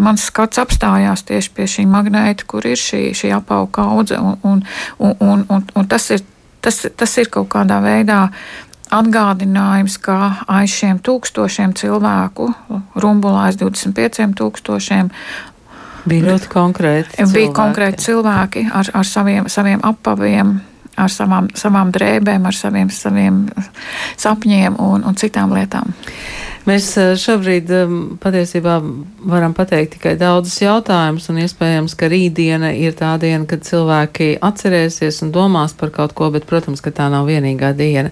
mans 0.02 0.26
skats 0.30 0.60
apstājās 0.62 1.24
tieši 1.28 1.54
pie 1.54 1.68
šī 1.70 1.86
magnēta, 1.90 2.46
kur 2.50 2.66
ir 2.66 2.78
šī, 2.80 3.08
šī 3.18 3.32
apauga 3.38 3.70
kaudze, 3.80 4.18
un, 4.18 4.38
un, 4.42 4.64
un, 4.98 5.14
un, 5.20 5.44
un, 5.48 5.68
un 5.74 5.90
tas, 5.90 6.10
ir, 6.14 6.24
tas, 6.64 6.84
tas 6.96 7.18
ir 7.22 7.30
kaut 7.32 7.50
kādā 7.54 7.80
veidā 7.84 8.26
atgādinājums, 8.94 9.98
ka 10.00 10.18
aiz 10.48 10.72
šiem 10.72 11.00
tūkstošiem 11.04 11.74
cilvēku, 11.76 12.48
rumbulā 12.96 13.48
aiz 13.50 13.58
25 13.60 14.32
tūkstošiem, 14.38 15.10
Bija 16.08 16.26
ļoti 16.32 16.50
konkrēti. 16.52 17.14
Cilvēki. 17.18 17.36
Bija 17.36 17.52
konkrēti 17.56 18.04
cilvēki 18.08 18.64
ar, 18.74 18.90
ar 19.00 19.08
saviem, 19.08 19.48
saviem 19.52 19.82
apaviem, 19.86 20.54
ar 20.98 21.12
savām, 21.12 21.48
savām 21.58 21.92
drēbēm, 21.94 22.48
ar 22.48 22.56
saviem, 22.56 22.90
saviem 22.92 23.44
sapņiem 24.18 24.78
un, 24.82 25.04
un 25.08 25.18
citām 25.18 25.54
lietām. 25.56 25.94
Mēs 26.66 26.88
eh, 26.98 27.12
šobrīd 27.18 27.70
eh, 27.70 27.92
patiesībā 28.22 28.78
varam 29.28 29.54
pateikt 29.56 29.94
tikai 29.96 30.14
daudzus 30.18 30.58
jautājumus, 30.60 31.28
un 31.30 31.40
iespējams, 31.44 31.94
ka 31.98 32.08
rītdiena 32.10 32.72
ir 32.76 32.96
tā 32.98 33.14
diena, 33.22 33.46
kad 33.48 33.62
cilvēki 33.66 34.38
atcerēsies 34.44 35.22
un 35.24 35.32
domās 35.34 35.74
par 35.78 35.92
kaut 35.94 36.14
ko, 36.18 36.30
bet, 36.34 36.46
protams, 36.48 36.82
ka 36.84 36.92
tā 36.94 37.06
nav 37.12 37.28
vienīgā 37.30 37.70
diena. 37.78 38.10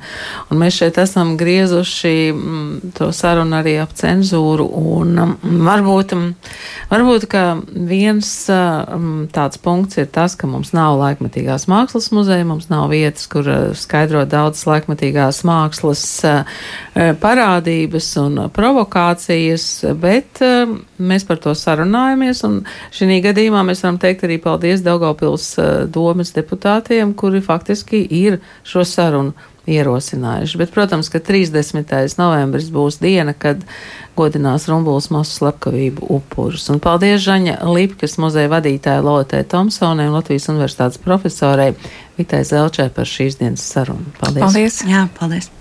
Un 0.51 0.61
mēs 0.63 0.79
šeit 0.79 1.01
esam 1.03 1.35
griezuši 1.41 2.15
mm, 2.33 2.95
to 2.97 3.11
sarunu 3.17 3.59
arī 3.59 3.77
ap 3.83 3.95
cenzūru, 3.99 4.69
un 4.79 5.13
mm, 5.25 5.61
varbūt, 5.67 6.15
mm, 6.17 6.55
varbūt 6.93 7.29
ka 7.33 7.45
viens 7.67 8.31
tāds 8.47 9.61
punkts 9.63 10.01
ir 10.01 10.09
tas, 10.13 10.37
ka 10.39 10.49
mums 10.51 10.73
nav 10.77 11.01
laikmatīgās 11.01 11.67
mākslas 11.71 12.09
muzeja, 12.15 12.47
mums 12.49 12.71
nav 12.73 12.89
vietas, 12.95 13.27
kur 13.31 13.49
eh, 13.51 13.69
skaidrot 13.77 14.31
daudzas 14.33 14.67
laikmatīgās 14.71 15.43
mākslas 15.47 16.07
parādības 17.21 18.07
un 18.23 18.36
provokācijas, 18.55 19.67
bet 20.01 20.41
um, 20.45 20.79
mēs 20.99 21.27
par 21.29 21.41
to 21.43 21.55
sarunājamies. 21.57 22.45
Šī 22.95 23.21
gadījumā 23.25 23.65
mēs 23.67 23.85
varam 23.85 24.01
teikt 24.03 24.27
arī 24.29 24.39
paldies 24.43 24.85
Daugopils 24.87 25.53
uh, 25.59 25.85
domas 25.91 26.35
deputātiem, 26.37 27.15
kuri 27.19 27.43
faktiski 27.45 28.05
ir 28.05 28.41
šo 28.67 28.85
sarunu 28.87 29.35
ierosinājuši. 29.67 30.59
Bet, 30.61 30.73
protams, 30.75 31.11
ka 31.11 31.21
30. 31.23 31.91
novembris 32.21 32.71
būs 32.73 33.01
diena, 33.03 33.35
kad 33.35 33.65
godinās 34.17 34.69
Rumbulas 34.71 35.11
masu 35.15 35.41
slepkavību 35.41 36.07
upurus. 36.17 36.69
Un 36.73 36.81
paldies 36.83 37.25
Žaņa 37.27 37.59
Lipkas 37.75 38.17
muzeja 38.23 38.51
vadītāja 38.53 39.05
Lotē 39.05 39.43
Tomsonē 39.51 40.09
un 40.09 40.17
Latvijas 40.17 40.49
universitātes 40.53 41.03
profesorei 41.03 41.75
Vitai 42.17 42.45
Zelčai 42.49 42.89
par 42.95 43.11
šīs 43.11 43.41
dienas 43.43 43.67
sarunu. 43.67 44.15
Paldies! 44.21 44.47
Paldies! 44.47 44.83
Jā, 44.89 45.07
paldies! 45.19 45.56